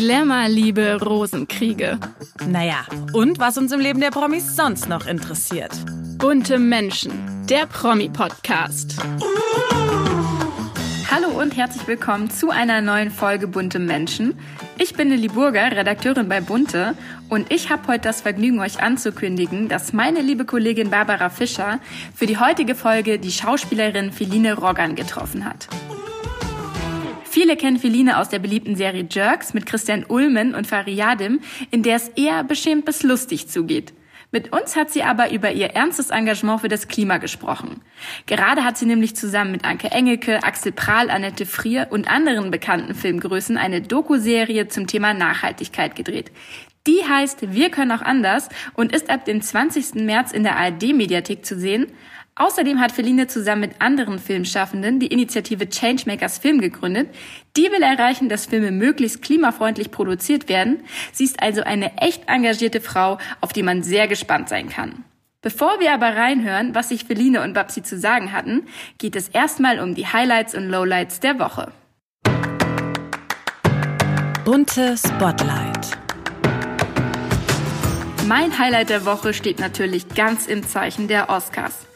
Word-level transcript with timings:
Glamour, 0.00 0.48
Liebe, 0.48 0.98
Rosenkriege. 0.98 1.98
Naja, 2.48 2.86
und 3.12 3.38
was 3.38 3.58
uns 3.58 3.70
im 3.70 3.80
Leben 3.80 4.00
der 4.00 4.10
Promis 4.10 4.56
sonst 4.56 4.88
noch 4.88 5.06
interessiert. 5.06 5.72
Bunte 6.16 6.58
Menschen, 6.58 7.12
der 7.50 7.66
Promi-Podcast. 7.66 8.96
Hallo 11.10 11.38
und 11.38 11.54
herzlich 11.54 11.86
willkommen 11.86 12.30
zu 12.30 12.48
einer 12.48 12.80
neuen 12.80 13.10
Folge 13.10 13.46
Bunte 13.46 13.78
Menschen. 13.78 14.38
Ich 14.78 14.94
bin 14.94 15.10
Lilly 15.10 15.28
Burger, 15.28 15.70
Redakteurin 15.70 16.30
bei 16.30 16.40
Bunte 16.40 16.94
und 17.28 17.52
ich 17.52 17.68
habe 17.68 17.86
heute 17.86 18.04
das 18.04 18.22
Vergnügen, 18.22 18.58
euch 18.60 18.82
anzukündigen, 18.82 19.68
dass 19.68 19.92
meine 19.92 20.22
liebe 20.22 20.46
Kollegin 20.46 20.88
Barbara 20.88 21.28
Fischer 21.28 21.78
für 22.14 22.24
die 22.24 22.38
heutige 22.38 22.74
Folge 22.74 23.18
die 23.18 23.32
Schauspielerin 23.32 24.12
Feline 24.12 24.54
Roggan 24.54 24.94
getroffen 24.94 25.44
hat. 25.44 25.68
Viele 27.32 27.56
kennen 27.56 27.78
Feline 27.78 28.18
aus 28.18 28.28
der 28.28 28.40
beliebten 28.40 28.74
Serie 28.74 29.06
Jerks 29.08 29.54
mit 29.54 29.64
Christian 29.64 30.04
Ulmen 30.08 30.52
und 30.52 30.66
Fariadim, 30.66 31.38
in 31.70 31.84
der 31.84 31.94
es 31.94 32.08
eher 32.16 32.42
beschämt 32.42 32.86
bis 32.86 33.04
lustig 33.04 33.46
zugeht. 33.46 33.92
Mit 34.32 34.52
uns 34.52 34.74
hat 34.74 34.90
sie 34.90 35.04
aber 35.04 35.30
über 35.30 35.52
ihr 35.52 35.68
ernstes 35.68 36.10
Engagement 36.10 36.60
für 36.60 36.68
das 36.68 36.88
Klima 36.88 37.18
gesprochen. 37.18 37.82
Gerade 38.26 38.64
hat 38.64 38.78
sie 38.78 38.86
nämlich 38.86 39.14
zusammen 39.14 39.52
mit 39.52 39.64
Anke 39.64 39.92
Engelke, 39.92 40.42
Axel 40.42 40.72
Prahl, 40.72 41.08
Annette 41.08 41.46
Frier 41.46 41.86
und 41.90 42.10
anderen 42.10 42.50
bekannten 42.50 42.96
Filmgrößen 42.96 43.56
eine 43.56 43.80
Doku-Serie 43.80 44.66
zum 44.66 44.88
Thema 44.88 45.14
Nachhaltigkeit 45.14 45.94
gedreht. 45.94 46.32
Die 46.88 47.04
heißt 47.08 47.52
Wir 47.52 47.70
können 47.70 47.92
auch 47.92 48.02
anders 48.02 48.48
und 48.74 48.90
ist 48.92 49.08
ab 49.08 49.24
dem 49.24 49.40
20. 49.40 49.94
März 50.04 50.32
in 50.32 50.42
der 50.42 50.56
ARD-Mediathek 50.56 51.44
zu 51.44 51.56
sehen. 51.56 51.86
Außerdem 52.36 52.80
hat 52.80 52.92
Feline 52.92 53.26
zusammen 53.26 53.62
mit 53.62 53.80
anderen 53.80 54.18
Filmschaffenden 54.18 54.98
die 54.98 55.08
Initiative 55.08 55.68
Changemakers 55.68 56.38
Film 56.38 56.60
gegründet. 56.60 57.08
Die 57.56 57.64
will 57.64 57.82
erreichen, 57.82 58.28
dass 58.28 58.46
Filme 58.46 58.70
möglichst 58.70 59.20
klimafreundlich 59.22 59.90
produziert 59.90 60.48
werden. 60.48 60.84
Sie 61.12 61.24
ist 61.24 61.42
also 61.42 61.62
eine 61.62 61.98
echt 61.98 62.28
engagierte 62.28 62.80
Frau, 62.80 63.18
auf 63.40 63.52
die 63.52 63.62
man 63.62 63.82
sehr 63.82 64.08
gespannt 64.08 64.48
sein 64.48 64.68
kann. 64.68 65.04
Bevor 65.42 65.80
wir 65.80 65.92
aber 65.92 66.16
reinhören, 66.16 66.74
was 66.74 66.90
sich 66.90 67.04
Feline 67.04 67.42
und 67.42 67.54
Babsi 67.54 67.82
zu 67.82 67.98
sagen 67.98 68.32
hatten, 68.32 68.66
geht 68.98 69.16
es 69.16 69.28
erstmal 69.28 69.80
um 69.80 69.94
die 69.94 70.06
Highlights 70.06 70.54
und 70.54 70.68
Lowlights 70.68 71.20
der 71.20 71.38
Woche. 71.38 71.72
Bunte 74.44 74.96
Spotlight. 74.96 75.98
Mein 78.26 78.58
Highlight 78.58 78.90
der 78.90 79.06
Woche 79.06 79.32
steht 79.32 79.58
natürlich 79.58 80.08
ganz 80.14 80.46
im 80.46 80.62
Zeichen 80.62 81.08
der 81.08 81.30
Oscars. 81.30 81.86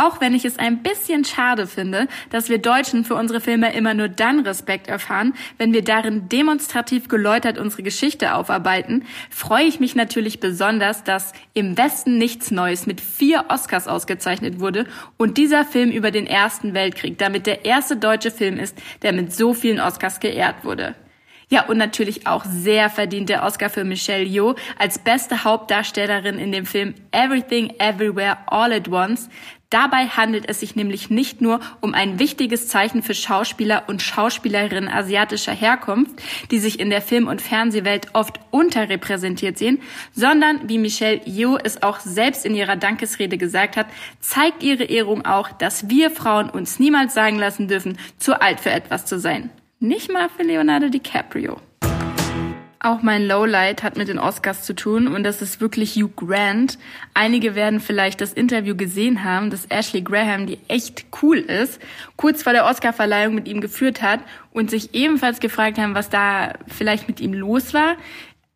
Auch 0.00 0.18
wenn 0.22 0.34
ich 0.34 0.46
es 0.46 0.58
ein 0.58 0.82
bisschen 0.82 1.26
schade 1.26 1.66
finde, 1.66 2.08
dass 2.30 2.48
wir 2.48 2.56
Deutschen 2.56 3.04
für 3.04 3.16
unsere 3.16 3.38
Filme 3.38 3.74
immer 3.74 3.92
nur 3.92 4.08
dann 4.08 4.40
Respekt 4.40 4.88
erfahren, 4.88 5.34
wenn 5.58 5.74
wir 5.74 5.84
darin 5.84 6.26
demonstrativ 6.30 7.08
geläutert 7.08 7.58
unsere 7.58 7.82
Geschichte 7.82 8.34
aufarbeiten, 8.34 9.04
freue 9.28 9.64
ich 9.66 9.78
mich 9.78 9.94
natürlich 9.94 10.40
besonders, 10.40 11.04
dass 11.04 11.34
im 11.52 11.76
Westen 11.76 12.16
nichts 12.16 12.50
Neues 12.50 12.86
mit 12.86 13.02
vier 13.02 13.44
Oscars 13.48 13.88
ausgezeichnet 13.88 14.58
wurde 14.58 14.86
und 15.18 15.36
dieser 15.36 15.66
Film 15.66 15.90
über 15.90 16.10
den 16.10 16.26
Ersten 16.26 16.72
Weltkrieg 16.72 17.18
damit 17.18 17.46
der 17.46 17.66
erste 17.66 17.98
deutsche 17.98 18.30
Film 18.30 18.58
ist, 18.58 18.78
der 19.02 19.12
mit 19.12 19.34
so 19.34 19.52
vielen 19.52 19.80
Oscars 19.80 20.18
geehrt 20.18 20.64
wurde. 20.64 20.94
Ja, 21.50 21.66
und 21.66 21.78
natürlich 21.78 22.26
auch 22.26 22.44
sehr 22.44 22.88
verdient 22.90 23.28
der 23.28 23.42
Oscar 23.42 23.70
für 23.70 23.84
Michelle 23.84 24.24
Yeoh 24.24 24.54
als 24.78 25.00
beste 25.00 25.44
Hauptdarstellerin 25.44 26.38
in 26.38 26.52
dem 26.52 26.64
Film 26.64 26.94
Everything 27.10 27.74
Everywhere 27.78 28.38
All 28.46 28.72
at 28.72 28.88
Once, 28.88 29.28
Dabei 29.70 30.08
handelt 30.08 30.48
es 30.48 30.58
sich 30.58 30.74
nämlich 30.74 31.10
nicht 31.10 31.40
nur 31.40 31.60
um 31.80 31.94
ein 31.94 32.18
wichtiges 32.18 32.66
Zeichen 32.66 33.04
für 33.04 33.14
Schauspieler 33.14 33.84
und 33.86 34.02
Schauspielerinnen 34.02 34.90
asiatischer 34.90 35.52
Herkunft, 35.52 36.20
die 36.50 36.58
sich 36.58 36.80
in 36.80 36.90
der 36.90 37.00
Film- 37.00 37.28
und 37.28 37.40
Fernsehwelt 37.40 38.08
oft 38.12 38.40
unterrepräsentiert 38.50 39.58
sehen, 39.58 39.80
sondern, 40.12 40.68
wie 40.68 40.78
Michelle 40.78 41.20
Yeoh 41.24 41.56
es 41.56 41.84
auch 41.84 42.00
selbst 42.00 42.44
in 42.44 42.56
ihrer 42.56 42.74
Dankesrede 42.74 43.38
gesagt 43.38 43.76
hat, 43.76 43.86
zeigt 44.18 44.64
ihre 44.64 44.84
Ehrung 44.84 45.24
auch, 45.24 45.52
dass 45.52 45.88
wir 45.88 46.10
Frauen 46.10 46.50
uns 46.50 46.80
niemals 46.80 47.14
sagen 47.14 47.38
lassen 47.38 47.68
dürfen, 47.68 47.96
zu 48.18 48.40
alt 48.40 48.58
für 48.58 48.70
etwas 48.70 49.06
zu 49.06 49.20
sein. 49.20 49.50
Nicht 49.82 50.12
mal 50.12 50.28
für 50.28 50.42
Leonardo 50.42 50.90
DiCaprio. 50.90 51.58
Auch 52.80 53.00
mein 53.00 53.26
Lowlight 53.26 53.82
hat 53.82 53.96
mit 53.96 54.08
den 54.08 54.18
Oscars 54.18 54.64
zu 54.64 54.74
tun 54.74 55.08
und 55.08 55.22
das 55.22 55.40
ist 55.40 55.62
wirklich 55.62 55.96
Hugh 55.96 56.12
Grant. 56.16 56.78
Einige 57.14 57.54
werden 57.54 57.80
vielleicht 57.80 58.20
das 58.20 58.34
Interview 58.34 58.76
gesehen 58.76 59.24
haben, 59.24 59.48
dass 59.48 59.64
Ashley 59.70 60.02
Graham, 60.02 60.46
die 60.46 60.58
echt 60.68 61.06
cool 61.22 61.38
ist, 61.38 61.80
kurz 62.16 62.42
vor 62.42 62.52
der 62.52 62.66
Oscarverleihung 62.66 63.34
mit 63.34 63.48
ihm 63.48 63.62
geführt 63.62 64.02
hat 64.02 64.20
und 64.52 64.68
sich 64.68 64.94
ebenfalls 64.94 65.40
gefragt 65.40 65.78
haben, 65.78 65.94
was 65.94 66.10
da 66.10 66.52
vielleicht 66.66 67.08
mit 67.08 67.18
ihm 67.18 67.32
los 67.32 67.72
war. 67.72 67.96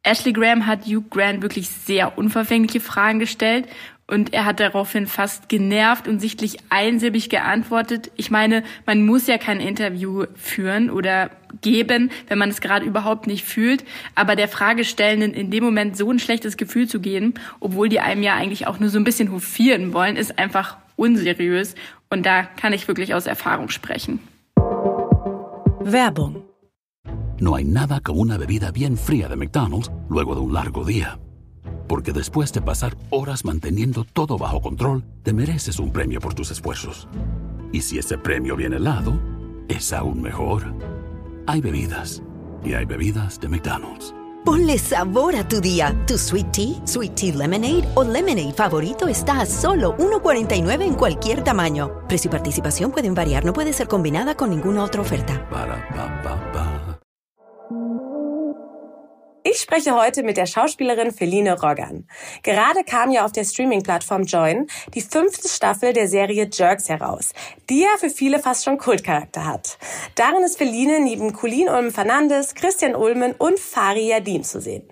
Ashley 0.02 0.34
Graham 0.34 0.66
hat 0.66 0.84
Hugh 0.84 1.04
Grant 1.08 1.40
wirklich 1.40 1.70
sehr 1.70 2.18
unverfängliche 2.18 2.80
Fragen 2.80 3.18
gestellt 3.18 3.66
und 4.06 4.34
er 4.34 4.44
hat 4.44 4.60
daraufhin 4.60 5.06
fast 5.06 5.48
genervt 5.48 6.08
und 6.08 6.20
sichtlich 6.20 6.58
einsilbig 6.68 7.30
geantwortet. 7.30 8.10
Ich 8.16 8.30
meine, 8.30 8.62
man 8.84 9.06
muss 9.06 9.26
ja 9.26 9.38
kein 9.38 9.60
Interview 9.60 10.24
führen 10.34 10.90
oder 10.90 11.30
geben, 11.62 12.10
wenn 12.28 12.38
man 12.38 12.50
es 12.50 12.60
gerade 12.60 12.84
überhaupt 12.84 13.26
nicht 13.26 13.44
fühlt. 13.44 13.84
Aber 14.14 14.36
der 14.36 14.48
Fragestellenden 14.48 15.32
in 15.32 15.50
dem 15.50 15.64
Moment 15.64 15.96
so 15.96 16.10
ein 16.10 16.18
schlechtes 16.18 16.56
Gefühl 16.58 16.86
zu 16.86 17.00
geben, 17.00 17.34
obwohl 17.60 17.88
die 17.88 18.00
einem 18.00 18.22
ja 18.22 18.34
eigentlich 18.34 18.66
auch 18.66 18.78
nur 18.78 18.90
so 18.90 18.98
ein 18.98 19.04
bisschen 19.04 19.32
hofieren 19.32 19.94
wollen, 19.94 20.16
ist 20.16 20.38
einfach 20.38 20.76
unseriös. 20.96 21.74
Und 22.10 22.26
da 22.26 22.42
kann 22.42 22.74
ich 22.74 22.86
wirklich 22.86 23.14
aus 23.14 23.26
Erfahrung 23.26 23.70
sprechen. 23.70 24.20
Werbung. 25.80 26.44
No 27.40 27.56
hay 27.56 27.64
nada 27.64 28.00
como 28.00 28.20
una 28.20 28.38
bebida 28.38 28.70
bien 28.70 28.96
fría 28.96 29.28
de 29.28 29.36
McDonald's 29.36 29.90
luego 30.08 30.34
de 30.34 30.40
un 30.40 30.52
largo 30.52 30.84
día. 30.84 31.18
Porque 31.86 32.12
después 32.12 32.52
de 32.52 32.62
pasar 32.62 32.96
horas 33.10 33.44
manteniendo 33.44 34.04
todo 34.04 34.38
bajo 34.38 34.60
control, 34.60 35.04
te 35.22 35.32
mereces 35.32 35.78
un 35.78 35.90
premio 35.90 36.20
por 36.20 36.34
tus 36.34 36.50
esfuerzos. 36.50 37.08
Y 37.72 37.82
si 37.82 37.98
ese 37.98 38.18
premio 38.18 38.56
viene 38.56 38.76
helado, 38.76 39.18
es 39.68 39.92
aún 39.92 40.22
mejor. 40.22 40.74
Hay 41.46 41.60
bebidas. 41.60 42.22
Y 42.64 42.74
hay 42.74 42.84
bebidas 42.84 43.40
de 43.40 43.48
McDonald's. 43.48 44.14
Ponle 44.44 44.76
sabor 44.76 45.36
a 45.36 45.48
tu 45.48 45.60
día. 45.60 45.94
Tu 46.06 46.18
sweet 46.18 46.52
tea, 46.52 46.86
sweet 46.86 47.14
tea 47.14 47.34
lemonade 47.34 47.84
o 47.94 48.04
lemonade 48.04 48.52
favorito 48.52 49.08
está 49.08 49.40
a 49.40 49.46
solo 49.46 49.96
1.49 49.96 50.82
en 50.82 50.94
cualquier 50.94 51.42
tamaño. 51.42 52.06
Precio 52.08 52.28
y 52.28 52.32
participación 52.32 52.90
pueden 52.90 53.14
variar, 53.14 53.44
no 53.44 53.54
puede 53.54 53.72
ser 53.72 53.88
combinada 53.88 54.34
con 54.34 54.50
ninguna 54.50 54.84
otra 54.84 55.00
oferta. 55.00 55.48
Para 55.48 55.88
pa 55.88 56.22
pa 56.22 56.52
pa. 56.52 57.00
Ich 59.46 59.58
spreche 59.58 59.94
heute 59.94 60.22
mit 60.22 60.38
der 60.38 60.46
Schauspielerin 60.46 61.12
Feline 61.12 61.60
Roggan. 61.60 62.08
Gerade 62.42 62.82
kam 62.82 63.10
ja 63.10 63.26
auf 63.26 63.32
der 63.32 63.44
Streaming-Plattform 63.44 64.22
Join 64.22 64.68
die 64.94 65.02
fünfte 65.02 65.50
Staffel 65.50 65.92
der 65.92 66.08
Serie 66.08 66.48
Jerks 66.50 66.88
heraus, 66.88 67.34
die 67.68 67.80
ja 67.80 67.90
für 67.98 68.08
viele 68.08 68.38
fast 68.38 68.64
schon 68.64 68.78
Kultcharakter 68.78 69.44
hat. 69.44 69.76
Darin 70.14 70.44
ist 70.44 70.56
Feline 70.56 70.98
neben 70.98 71.34
Colin 71.34 71.68
Ulm 71.68 71.90
Fernandes, 71.90 72.54
Christian 72.54 72.96
Ulmen 72.96 73.32
und 73.32 73.58
Fari 73.58 74.08
Yadim 74.08 74.44
zu 74.44 74.62
sehen. 74.62 74.90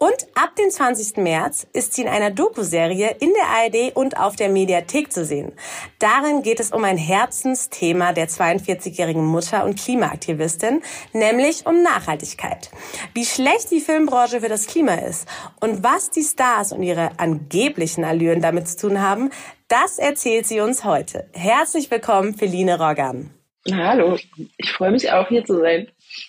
Und 0.00 0.28
ab 0.34 0.54
dem 0.54 0.70
20. 0.70 1.16
März 1.16 1.66
ist 1.72 1.94
sie 1.94 2.02
in 2.02 2.08
einer 2.08 2.30
Doku-Serie 2.30 3.16
in 3.18 3.32
der 3.34 3.48
ARD 3.48 3.96
und 3.96 4.16
auf 4.16 4.36
der 4.36 4.48
Mediathek 4.48 5.12
zu 5.12 5.24
sehen. 5.24 5.52
Darin 5.98 6.42
geht 6.42 6.60
es 6.60 6.70
um 6.70 6.84
ein 6.84 6.96
Herzensthema 6.96 8.12
der 8.12 8.28
42-jährigen 8.28 9.24
Mutter 9.24 9.64
und 9.64 9.76
Klimaaktivistin, 9.76 10.82
nämlich 11.12 11.66
um 11.66 11.82
Nachhaltigkeit. 11.82 12.70
Wie 13.12 13.24
schlecht 13.24 13.72
die 13.72 13.80
Filmbranche 13.80 14.40
für 14.40 14.48
das 14.48 14.68
Klima 14.68 14.94
ist 14.94 15.28
und 15.58 15.82
was 15.82 16.10
die 16.10 16.22
Stars 16.22 16.70
und 16.70 16.84
ihre 16.84 17.18
angeblichen 17.18 18.04
Allüren 18.04 18.40
damit 18.40 18.68
zu 18.68 18.88
tun 18.88 19.02
haben, 19.02 19.30
das 19.66 19.98
erzählt 19.98 20.46
sie 20.46 20.60
uns 20.60 20.84
heute. 20.84 21.28
Herzlich 21.32 21.90
willkommen, 21.90 22.34
Feline 22.34 22.78
Roggan. 22.78 23.30
Hallo, 23.68 24.16
ich 24.56 24.70
freue 24.70 24.92
mich 24.92 25.10
auch 25.10 25.26
hier 25.26 25.44
zu 25.44 25.58
sein. 25.58 25.88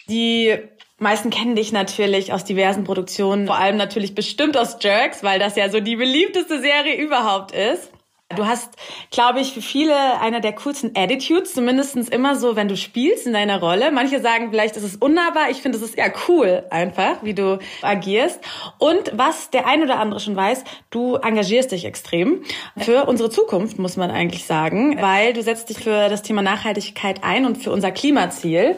Die 0.09 0.57
meisten 0.99 1.29
kennen 1.29 1.55
dich 1.55 1.71
natürlich 1.71 2.33
aus 2.33 2.43
diversen 2.43 2.83
Produktionen, 2.83 3.47
vor 3.47 3.57
allem 3.57 3.77
natürlich 3.77 4.15
bestimmt 4.15 4.57
aus 4.57 4.77
Jerks, 4.79 5.23
weil 5.23 5.39
das 5.39 5.55
ja 5.55 5.69
so 5.69 5.79
die 5.79 5.95
beliebteste 5.95 6.59
Serie 6.61 6.95
überhaupt 6.95 7.51
ist. 7.51 7.91
Du 8.35 8.45
hast, 8.45 8.75
glaube 9.09 9.39
ich, 9.39 9.53
für 9.53 9.61
viele 9.61 10.21
einer 10.21 10.39
der 10.39 10.53
coolsten 10.53 10.91
Attitudes, 10.95 11.55
zumindestens 11.55 12.09
immer 12.09 12.35
so, 12.35 12.55
wenn 12.55 12.67
du 12.67 12.77
spielst 12.77 13.25
in 13.25 13.33
deiner 13.33 13.59
Rolle. 13.59 13.91
Manche 13.91 14.21
sagen 14.21 14.49
vielleicht, 14.51 14.77
es 14.77 14.83
ist 14.83 15.01
unnahbar. 15.01 15.49
Ich 15.49 15.63
finde, 15.63 15.79
es 15.79 15.83
ist 15.83 15.97
eher 15.97 16.13
cool 16.27 16.63
einfach, 16.69 17.23
wie 17.23 17.33
du 17.33 17.57
agierst. 17.81 18.39
Und 18.77 19.11
was 19.15 19.49
der 19.49 19.65
ein 19.65 19.81
oder 19.81 19.97
andere 19.97 20.19
schon 20.19 20.35
weiß, 20.35 20.63
du 20.91 21.15
engagierst 21.15 21.71
dich 21.71 21.85
extrem 21.85 22.43
für 22.77 23.05
unsere 23.05 23.31
Zukunft, 23.31 23.79
muss 23.79 23.97
man 23.97 24.11
eigentlich 24.11 24.45
sagen, 24.45 25.01
weil 25.01 25.33
du 25.33 25.41
setzt 25.41 25.69
dich 25.69 25.79
für 25.79 26.07
das 26.07 26.21
Thema 26.21 26.43
Nachhaltigkeit 26.43 27.23
ein 27.23 27.47
und 27.47 27.57
für 27.57 27.71
unser 27.71 27.89
Klimaziel 27.89 28.75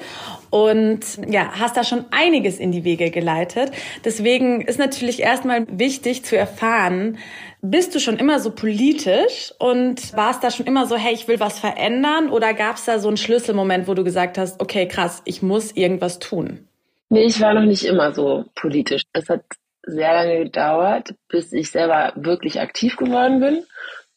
und 0.51 1.00
ja, 1.27 1.50
hast 1.59 1.77
da 1.77 1.83
schon 1.83 2.06
einiges 2.12 2.59
in 2.59 2.71
die 2.71 2.83
Wege 2.83 3.09
geleitet. 3.09 3.71
Deswegen 4.06 4.62
ist 4.62 4.77
natürlich 4.77 5.21
erstmal 5.21 5.65
wichtig 5.68 6.24
zu 6.24 6.38
erfahren, 6.38 7.18
bist 7.63 7.95
du 7.95 8.00
schon 8.00 8.18
immer 8.18 8.39
so 8.39 8.51
politisch 8.51 9.53
und 9.59 10.15
warst 10.15 10.44
da 10.44 10.51
schon 10.51 10.65
immer 10.65 10.86
so, 10.88 10.95
hey, 10.98 11.13
ich 11.13 11.27
will 11.27 11.39
was 11.39 11.59
verändern? 11.59 12.30
Oder 12.30 12.53
gab 12.53 12.75
es 12.75 12.86
da 12.86 13.00
so 13.00 13.07
einen 13.07 13.18
Schlüsselmoment, 13.18 13.88
wo 13.88 13.94
du 13.94 14.03
gesagt 14.03 14.38
hast, 14.38 14.59
okay, 14.59 14.88
krass, 14.88 15.21
ich 15.25 15.42
muss 15.42 15.71
irgendwas 15.71 16.19
tun? 16.19 16.68
Nee, 17.09 17.24
ich 17.24 17.39
war 17.39 17.53
noch 17.53 17.65
nicht 17.65 17.86
immer 17.86 18.13
so 18.13 18.45
politisch. 18.56 19.03
Es 19.13 19.30
hat 19.30 19.44
sehr 19.83 20.13
lange 20.13 20.44
gedauert, 20.45 21.15
bis 21.30 21.53
ich 21.53 21.71
selber 21.71 22.13
wirklich 22.15 22.59
aktiv 22.59 22.98
geworden 22.98 23.39
bin 23.39 23.63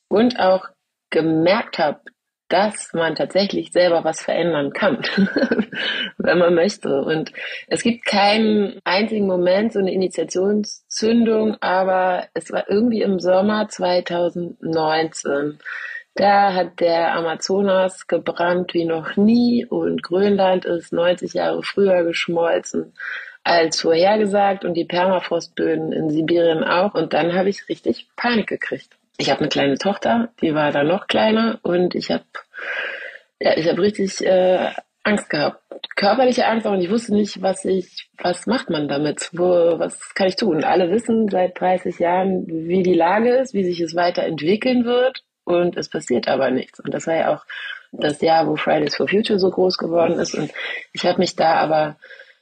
und 0.08 0.38
auch 0.38 0.66
gemerkt 1.10 1.78
habe, 1.78 2.00
dass 2.48 2.92
man 2.92 3.14
tatsächlich 3.14 3.72
selber 3.72 4.04
was 4.04 4.20
verändern 4.20 4.72
kann, 4.72 4.98
wenn 6.18 6.38
man 6.38 6.54
möchte. 6.54 7.02
Und 7.02 7.32
es 7.68 7.82
gibt 7.82 8.04
keinen 8.04 8.78
einzigen 8.84 9.26
Moment, 9.26 9.72
so 9.72 9.78
eine 9.78 9.92
Initiationszündung, 9.92 11.56
aber 11.60 12.28
es 12.34 12.52
war 12.52 12.68
irgendwie 12.68 13.02
im 13.02 13.18
Sommer 13.18 13.68
2019. 13.68 15.58
Da 16.16 16.54
hat 16.54 16.78
der 16.80 17.14
Amazonas 17.14 18.06
gebrannt 18.06 18.72
wie 18.72 18.84
noch 18.84 19.16
nie 19.16 19.66
und 19.66 20.02
Grönland 20.02 20.64
ist 20.64 20.92
90 20.92 21.34
Jahre 21.34 21.62
früher 21.64 22.04
geschmolzen 22.04 22.92
als 23.42 23.80
vorhergesagt 23.80 24.64
und 24.64 24.74
die 24.74 24.86
Permafrostböden 24.86 25.92
in 25.92 26.10
Sibirien 26.10 26.64
auch. 26.64 26.94
Und 26.94 27.12
dann 27.12 27.34
habe 27.34 27.50
ich 27.50 27.68
richtig 27.68 28.08
Panik 28.16 28.46
gekriegt. 28.46 28.96
Ich 29.16 29.30
habe 29.30 29.40
eine 29.40 29.48
kleine 29.48 29.78
Tochter, 29.78 30.30
die 30.40 30.54
war 30.54 30.72
da 30.72 30.82
noch 30.82 31.06
kleiner 31.06 31.60
und 31.62 31.94
ich 31.94 32.10
habe 32.10 32.24
ja, 33.40 33.56
ich 33.56 33.68
habe 33.68 33.82
richtig 33.82 34.24
äh, 34.24 34.70
Angst 35.02 35.28
gehabt, 35.28 35.60
körperliche 35.96 36.46
Angst 36.46 36.66
und 36.66 36.80
ich 36.80 36.90
wusste 36.90 37.14
nicht, 37.14 37.42
was 37.42 37.64
ich, 37.64 38.08
was 38.16 38.46
macht 38.46 38.70
man 38.70 38.88
damit, 38.88 39.28
wo, 39.32 39.78
was 39.78 40.14
kann 40.14 40.28
ich 40.28 40.36
tun? 40.36 40.64
Alle 40.64 40.90
wissen 40.90 41.28
seit 41.28 41.60
30 41.60 41.98
Jahren, 41.98 42.46
wie 42.46 42.82
die 42.82 42.94
Lage 42.94 43.36
ist, 43.36 43.52
wie 43.52 43.64
sich 43.64 43.80
es 43.80 43.94
weiterentwickeln 43.94 44.86
wird 44.86 45.22
und 45.44 45.76
es 45.76 45.90
passiert 45.90 46.26
aber 46.26 46.50
nichts. 46.50 46.80
Und 46.80 46.94
das 46.94 47.06
war 47.06 47.16
ja 47.16 47.34
auch 47.34 47.44
das 47.92 48.20
Jahr, 48.22 48.46
wo 48.46 48.56
Fridays 48.56 48.96
for 48.96 49.06
Future 49.06 49.38
so 49.38 49.50
groß 49.50 49.76
geworden 49.76 50.18
ist. 50.18 50.34
Und 50.34 50.50
ich 50.92 51.04
habe 51.04 51.18
mich 51.18 51.36
da 51.36 51.56
aber, 51.56 51.96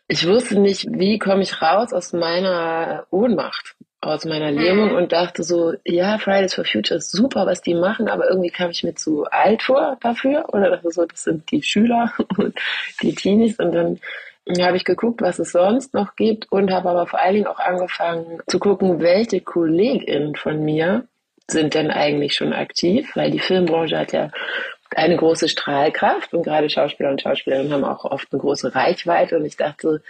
ich 0.07 0.27
wusste 0.27 0.61
nicht, 0.61 0.87
wie 0.89 1.19
komme 1.19 1.43
ich 1.43 1.61
raus 1.61 1.93
aus 1.93 2.13
meiner 2.13 3.07
Ohnmacht, 3.11 3.75
aus 4.03 4.25
meiner 4.25 4.51
Lähmung 4.51 4.91
mhm. 4.91 4.97
und 4.97 5.13
dachte 5.13 5.45
so, 5.45 5.75
ja, 5.85 6.19
Fridays 6.19 6.55
for 6.55 6.65
Future 6.65 6.99
ist 6.99 7.13
super, 7.13 7.47
was 7.47 7.63
die 7.63 7.75
machen, 7.75 8.09
aber 8.09 8.29
irgendwie 8.29 8.51
kam 8.51 8.71
ich 8.71 8.83
mir 8.83 8.95
zu 8.95 9.25
alt 9.31 9.63
vor 9.63 9.97
dafür. 10.01 10.45
Oder 10.53 10.71
dachte 10.71 10.91
so, 10.91 11.07
das 11.07 11.23
sind 11.23 11.51
die 11.53 11.63
Schüler 11.63 12.13
und 12.37 12.59
die 13.01 13.15
Teenies. 13.15 13.59
Und 13.61 13.73
dann 13.73 14.01
habe 14.61 14.77
ich 14.77 14.85
geguckt, 14.85 15.23
was 15.23 15.39
es 15.39 15.53
sonst 15.53 15.95
noch 15.95 16.17
gibt 16.17 16.51
und 16.51 16.73
habe 16.73 16.91
aber 16.91 17.07
vor 17.07 17.21
allen 17.21 17.35
Dingen 17.35 17.47
auch 17.47 17.61
angefangen 17.61 18.41
zu 18.49 18.59
gucken, 18.59 19.01
welche 19.01 19.41
KollegInnen 19.41 20.35
von 20.35 20.65
mir 20.65 21.07
sind 21.47 21.75
denn 21.75 21.93
eigentlich 21.93 22.35
schon 22.35 22.53
aktiv? 22.53 23.13
Weil 23.15 23.31
die 23.31 23.39
Filmbranche 23.39 23.97
hat 23.97 24.13
ja 24.13 24.33
eine 24.91 25.17
große 25.17 25.49
Strahlkraft 25.49 26.35
und 26.35 26.43
gerade 26.43 26.69
Schauspieler 26.69 27.11
und 27.11 27.23
Schauspielerinnen 27.23 27.73
haben 27.73 27.85
auch 27.85 28.05
oft 28.05 28.33
eine 28.33 28.41
große 28.41 28.75
Reichweite 28.75 29.37
und 29.37 29.45
ich 29.45 29.57
dachte, 29.57 30.03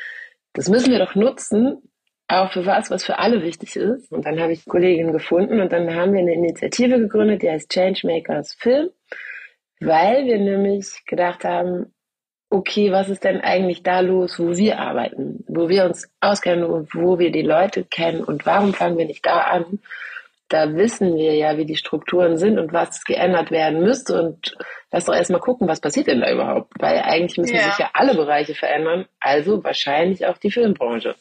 das 0.54 0.70
müssen 0.70 0.90
wir 0.92 0.98
doch 0.98 1.14
nutzen, 1.14 1.82
auch 2.28 2.52
für 2.52 2.64
was, 2.66 2.90
was 2.90 3.04
für 3.04 3.18
alle 3.18 3.42
wichtig 3.42 3.76
ist. 3.76 4.10
Und 4.12 4.24
dann 4.24 4.40
habe 4.40 4.52
ich 4.52 4.64
Kolleginnen 4.64 5.12
gefunden 5.12 5.60
und 5.60 5.72
dann 5.72 5.94
haben 5.94 6.12
wir 6.12 6.20
eine 6.20 6.34
Initiative 6.34 6.98
gegründet, 6.98 7.42
die 7.42 7.50
heißt 7.50 7.70
Changemakers 7.70 8.54
Film, 8.54 8.90
weil 9.80 10.24
wir 10.26 10.38
nämlich 10.38 11.02
gedacht 11.06 11.44
haben, 11.44 11.94
okay, 12.48 12.92
was 12.92 13.08
ist 13.08 13.24
denn 13.24 13.40
eigentlich 13.40 13.82
da 13.82 14.00
los, 14.00 14.38
wo 14.38 14.56
wir 14.56 14.78
arbeiten, 14.78 15.44
wo 15.48 15.68
wir 15.68 15.84
uns 15.84 16.10
auskennen 16.20 16.64
und 16.64 16.94
wo 16.94 17.18
wir 17.18 17.32
die 17.32 17.42
Leute 17.42 17.84
kennen 17.84 18.22
und 18.22 18.44
warum 18.46 18.74
fangen 18.74 18.98
wir 18.98 19.06
nicht 19.06 19.24
da 19.24 19.40
an 19.40 19.80
da 20.52 20.74
wissen 20.74 21.16
wir 21.16 21.34
ja, 21.34 21.56
wie 21.56 21.64
die 21.64 21.76
Strukturen 21.76 22.36
sind 22.36 22.58
und 22.58 22.72
was 22.72 23.04
geändert 23.04 23.50
werden 23.50 23.82
müsste. 23.82 24.22
Und 24.22 24.56
lass 24.92 25.06
doch 25.06 25.14
erstmal 25.14 25.40
gucken, 25.40 25.66
was 25.66 25.80
passiert 25.80 26.06
denn 26.06 26.20
da 26.20 26.30
überhaupt? 26.30 26.70
Weil 26.78 26.98
eigentlich 26.98 27.38
müssen 27.38 27.56
ja. 27.56 27.62
sich 27.62 27.78
ja 27.78 27.90
alle 27.94 28.14
Bereiche 28.14 28.54
verändern, 28.54 29.06
also 29.20 29.64
wahrscheinlich 29.64 30.26
auch 30.26 30.36
die 30.36 30.50
Filmbranche. 30.50 31.14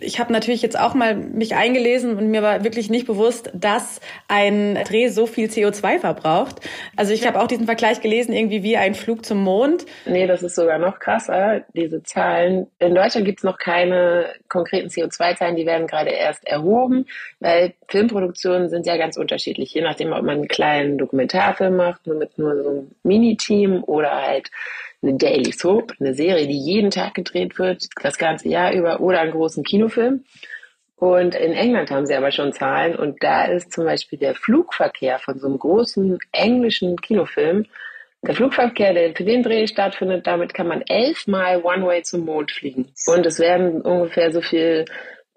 Ich 0.00 0.20
habe 0.20 0.32
natürlich 0.32 0.62
jetzt 0.62 0.78
auch 0.78 0.94
mal 0.94 1.14
mich 1.14 1.56
eingelesen 1.56 2.16
und 2.16 2.30
mir 2.30 2.42
war 2.42 2.62
wirklich 2.64 2.90
nicht 2.90 3.06
bewusst, 3.06 3.50
dass 3.54 4.00
ein 4.28 4.78
Dreh 4.86 5.08
so 5.08 5.26
viel 5.26 5.48
CO2 5.48 5.98
verbraucht. 5.98 6.56
Also 6.96 7.12
ich 7.12 7.26
habe 7.26 7.40
auch 7.40 7.46
diesen 7.46 7.66
Vergleich 7.66 8.00
gelesen, 8.00 8.32
irgendwie 8.32 8.62
wie 8.62 8.76
ein 8.76 8.94
Flug 8.94 9.24
zum 9.24 9.42
Mond. 9.42 9.86
Nee, 10.04 10.26
das 10.26 10.42
ist 10.42 10.54
sogar 10.54 10.78
noch 10.78 10.98
krasser, 10.98 11.62
diese 11.74 12.02
Zahlen. 12.02 12.66
In 12.78 12.94
Deutschland 12.94 13.26
gibt 13.26 13.40
es 13.40 13.44
noch 13.44 13.58
keine 13.58 14.26
konkreten 14.48 14.88
CO2-Zahlen, 14.88 15.56
die 15.56 15.66
werden 15.66 15.86
gerade 15.86 16.10
erst 16.10 16.46
erhoben, 16.46 17.06
weil 17.40 17.72
Filmproduktionen 17.88 18.68
sind 18.68 18.86
ja 18.86 18.96
ganz 18.96 19.16
unterschiedlich, 19.16 19.72
je 19.72 19.82
nachdem, 19.82 20.12
ob 20.12 20.22
man 20.22 20.36
einen 20.36 20.48
kleinen 20.48 20.98
Dokumentarfilm 20.98 21.76
macht, 21.76 22.06
nur 22.06 22.16
mit 22.16 22.38
nur 22.38 22.62
so 22.62 22.70
einem 22.70 22.90
Miniteam 23.18 23.84
oder 23.84 24.22
halt 24.22 24.50
eine 25.02 25.14
Daily 25.14 25.52
Soap, 25.52 25.92
eine 26.00 26.14
Serie, 26.14 26.46
die 26.46 26.58
jeden 26.58 26.90
Tag 26.90 27.14
gedreht 27.14 27.58
wird, 27.58 27.88
das 28.02 28.18
ganze 28.18 28.48
Jahr 28.48 28.72
über, 28.72 29.00
oder 29.00 29.20
einen 29.20 29.32
großen 29.32 29.62
Kinofilm. 29.62 30.24
Und 30.96 31.34
in 31.34 31.52
England 31.52 31.90
haben 31.90 32.06
sie 32.06 32.14
aber 32.14 32.30
schon 32.30 32.52
Zahlen 32.52 32.96
und 32.96 33.22
da 33.22 33.44
ist 33.44 33.72
zum 33.72 33.84
Beispiel 33.84 34.18
der 34.18 34.34
Flugverkehr 34.34 35.18
von 35.18 35.38
so 35.38 35.46
einem 35.46 35.58
großen 35.58 36.18
englischen 36.32 36.96
Kinofilm, 36.96 37.66
der 38.22 38.34
Flugverkehr, 38.34 38.94
der 38.94 39.14
für 39.14 39.24
den 39.24 39.42
Dreh 39.42 39.66
stattfindet, 39.66 40.26
damit 40.26 40.54
kann 40.54 40.66
man 40.66 40.82
elfmal 40.88 41.62
One-Way 41.62 42.04
zum 42.04 42.24
Mond 42.24 42.52
fliegen. 42.52 42.88
Und 43.06 43.26
es 43.26 43.38
werden 43.38 43.82
ungefähr 43.82 44.32
so 44.32 44.40
viel 44.40 44.86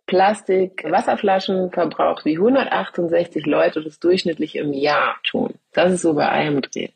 Plastik-Wasserflaschen 0.06 1.72
verbraucht 1.72 2.24
wie 2.24 2.38
168 2.38 3.46
Leute 3.46 3.84
das 3.84 4.00
durchschnittlich 4.00 4.56
im 4.56 4.72
Jahr 4.72 5.18
tun. 5.24 5.56
Das 5.74 5.92
ist 5.92 6.02
so 6.02 6.14
bei 6.14 6.30
einem 6.30 6.62
Dreh. 6.62 6.88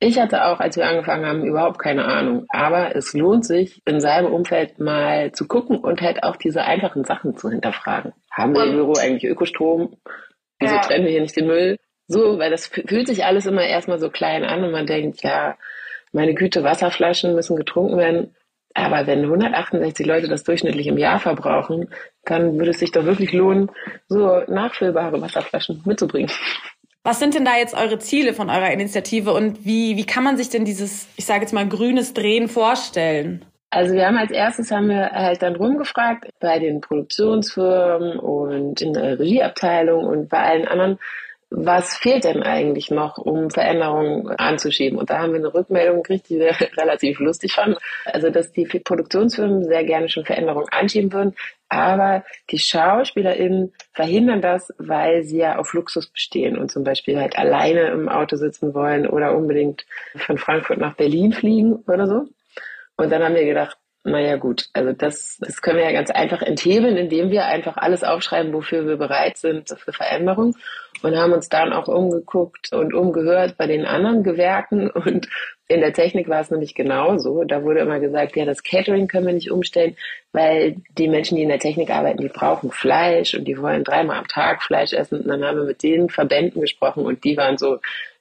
Ich 0.00 0.20
hatte 0.20 0.44
auch, 0.44 0.60
als 0.60 0.76
wir 0.76 0.86
angefangen 0.86 1.26
haben, 1.26 1.44
überhaupt 1.44 1.80
keine 1.80 2.04
Ahnung. 2.04 2.46
Aber 2.50 2.94
es 2.94 3.14
lohnt 3.14 3.44
sich, 3.44 3.82
in 3.84 4.00
seinem 4.00 4.32
Umfeld 4.32 4.78
mal 4.78 5.32
zu 5.32 5.48
gucken 5.48 5.78
und 5.78 6.00
halt 6.00 6.22
auch 6.22 6.36
diese 6.36 6.62
einfachen 6.62 7.04
Sachen 7.04 7.36
zu 7.36 7.50
hinterfragen. 7.50 8.12
Haben 8.30 8.54
wir 8.54 8.64
im 8.64 8.72
Büro 8.72 8.94
eigentlich 8.94 9.24
Ökostrom? 9.24 9.96
Wieso 10.60 10.74
ja. 10.74 10.80
trennen 10.82 11.04
wir 11.04 11.10
hier 11.10 11.22
nicht 11.22 11.36
den 11.36 11.46
Müll? 11.46 11.78
So, 12.06 12.38
weil 12.38 12.50
das 12.50 12.68
fühlt 12.68 13.08
sich 13.08 13.24
alles 13.24 13.46
immer 13.46 13.64
erstmal 13.64 13.98
so 13.98 14.08
klein 14.08 14.44
an 14.44 14.64
und 14.64 14.70
man 14.70 14.86
denkt, 14.86 15.22
ja, 15.22 15.56
meine 16.12 16.34
Güte, 16.34 16.62
Wasserflaschen 16.62 17.34
müssen 17.34 17.56
getrunken 17.56 17.98
werden. 17.98 18.34
Aber 18.74 19.06
wenn 19.06 19.24
168 19.24 20.06
Leute 20.06 20.28
das 20.28 20.44
durchschnittlich 20.44 20.86
im 20.86 20.98
Jahr 20.98 21.18
verbrauchen, 21.18 21.90
dann 22.24 22.58
würde 22.58 22.70
es 22.70 22.78
sich 22.78 22.92
doch 22.92 23.04
wirklich 23.04 23.32
lohnen, 23.32 23.70
so 24.06 24.42
nachfüllbare 24.46 25.20
Wasserflaschen 25.20 25.82
mitzubringen. 25.84 26.30
Was 27.08 27.20
sind 27.20 27.32
denn 27.32 27.46
da 27.46 27.56
jetzt 27.56 27.74
eure 27.74 27.98
Ziele 27.98 28.34
von 28.34 28.50
eurer 28.50 28.70
Initiative 28.70 29.32
und 29.32 29.64
wie, 29.64 29.96
wie 29.96 30.04
kann 30.04 30.22
man 30.24 30.36
sich 30.36 30.50
denn 30.50 30.66
dieses, 30.66 31.08
ich 31.16 31.24
sage 31.24 31.40
jetzt 31.40 31.54
mal, 31.54 31.66
grünes 31.66 32.12
Drehen 32.12 32.48
vorstellen? 32.48 33.46
Also 33.70 33.94
wir 33.94 34.06
haben 34.06 34.18
als 34.18 34.30
erstes 34.30 34.70
haben 34.70 34.90
wir 34.90 35.10
halt 35.10 35.40
dann 35.40 35.56
rumgefragt 35.56 36.28
bei 36.38 36.58
den 36.58 36.82
Produktionsfirmen 36.82 38.18
und 38.18 38.82
in 38.82 38.92
der 38.92 39.18
Regieabteilung 39.18 40.04
und 40.04 40.28
bei 40.28 40.36
allen 40.36 40.68
anderen, 40.68 40.98
was 41.50 41.96
fehlt 41.96 42.24
denn 42.24 42.42
eigentlich 42.42 42.90
noch, 42.90 43.16
um 43.16 43.50
Veränderungen 43.50 44.28
anzuschieben? 44.28 44.98
Und 44.98 45.08
da 45.08 45.18
haben 45.18 45.32
wir 45.32 45.38
eine 45.38 45.54
Rückmeldung 45.54 46.02
gekriegt, 46.02 46.28
die 46.28 46.38
wir 46.38 46.54
relativ 46.76 47.20
lustig 47.20 47.54
fanden. 47.54 47.78
Also, 48.04 48.30
dass 48.30 48.52
die 48.52 48.66
Produktionsfirmen 48.66 49.64
sehr 49.64 49.84
gerne 49.84 50.08
schon 50.08 50.26
Veränderungen 50.26 50.68
anschieben 50.70 51.12
würden, 51.12 51.34
aber 51.70 52.24
die 52.50 52.58
SchauspielerInnen 52.58 53.72
verhindern 53.92 54.42
das, 54.42 54.72
weil 54.78 55.22
sie 55.24 55.38
ja 55.38 55.58
auf 55.58 55.72
Luxus 55.72 56.08
bestehen 56.08 56.58
und 56.58 56.70
zum 56.70 56.84
Beispiel 56.84 57.18
halt 57.18 57.38
alleine 57.38 57.88
im 57.88 58.08
Auto 58.08 58.36
sitzen 58.36 58.74
wollen 58.74 59.06
oder 59.06 59.36
unbedingt 59.36 59.86
von 60.16 60.38
Frankfurt 60.38 60.78
nach 60.78 60.96
Berlin 60.96 61.32
fliegen 61.32 61.76
oder 61.86 62.06
so. 62.06 62.26
Und 62.96 63.10
dann 63.10 63.22
haben 63.22 63.34
wir 63.34 63.44
gedacht, 63.44 63.76
naja 64.04 64.36
gut, 64.36 64.68
also 64.72 64.92
das, 64.92 65.38
das 65.40 65.60
können 65.60 65.78
wir 65.78 65.84
ja 65.84 65.92
ganz 65.92 66.10
einfach 66.10 66.42
enthebeln, 66.42 66.96
indem 66.96 67.30
wir 67.30 67.46
einfach 67.46 67.76
alles 67.76 68.04
aufschreiben, 68.04 68.52
wofür 68.52 68.86
wir 68.86 68.96
bereit 68.96 69.36
sind 69.36 69.68
für 69.68 69.92
Veränderung 69.92 70.54
und 71.02 71.16
haben 71.16 71.32
uns 71.32 71.48
dann 71.48 71.72
auch 71.72 71.88
umgeguckt 71.88 72.72
und 72.72 72.94
umgehört 72.94 73.56
bei 73.56 73.66
den 73.66 73.86
anderen 73.86 74.22
Gewerken 74.22 74.90
und 74.90 75.28
in 75.68 75.80
der 75.80 75.92
Technik 75.92 76.28
war 76.28 76.40
es 76.40 76.50
nämlich 76.50 76.74
genauso. 76.74 77.44
Da 77.44 77.62
wurde 77.62 77.80
immer 77.80 78.00
gesagt, 78.00 78.36
ja, 78.36 78.46
das 78.46 78.62
Catering 78.62 79.06
können 79.06 79.26
wir 79.26 79.34
nicht 79.34 79.50
umstellen, 79.50 79.96
weil 80.32 80.76
die 80.96 81.08
Menschen, 81.08 81.36
die 81.36 81.42
in 81.42 81.50
der 81.50 81.58
Technik 81.58 81.90
arbeiten, 81.90 82.22
die 82.22 82.28
brauchen 82.28 82.70
Fleisch 82.70 83.34
und 83.34 83.44
die 83.44 83.58
wollen 83.60 83.84
dreimal 83.84 84.16
am 84.16 84.28
Tag 84.28 84.62
Fleisch 84.62 84.94
essen. 84.94 85.20
Und 85.20 85.28
dann 85.28 85.44
haben 85.44 85.58
wir 85.58 85.64
mit 85.64 85.82
den 85.82 86.08
Verbänden 86.08 86.62
gesprochen 86.62 87.04
und 87.04 87.22
die 87.22 87.36
waren 87.36 87.58
so, 87.58 87.78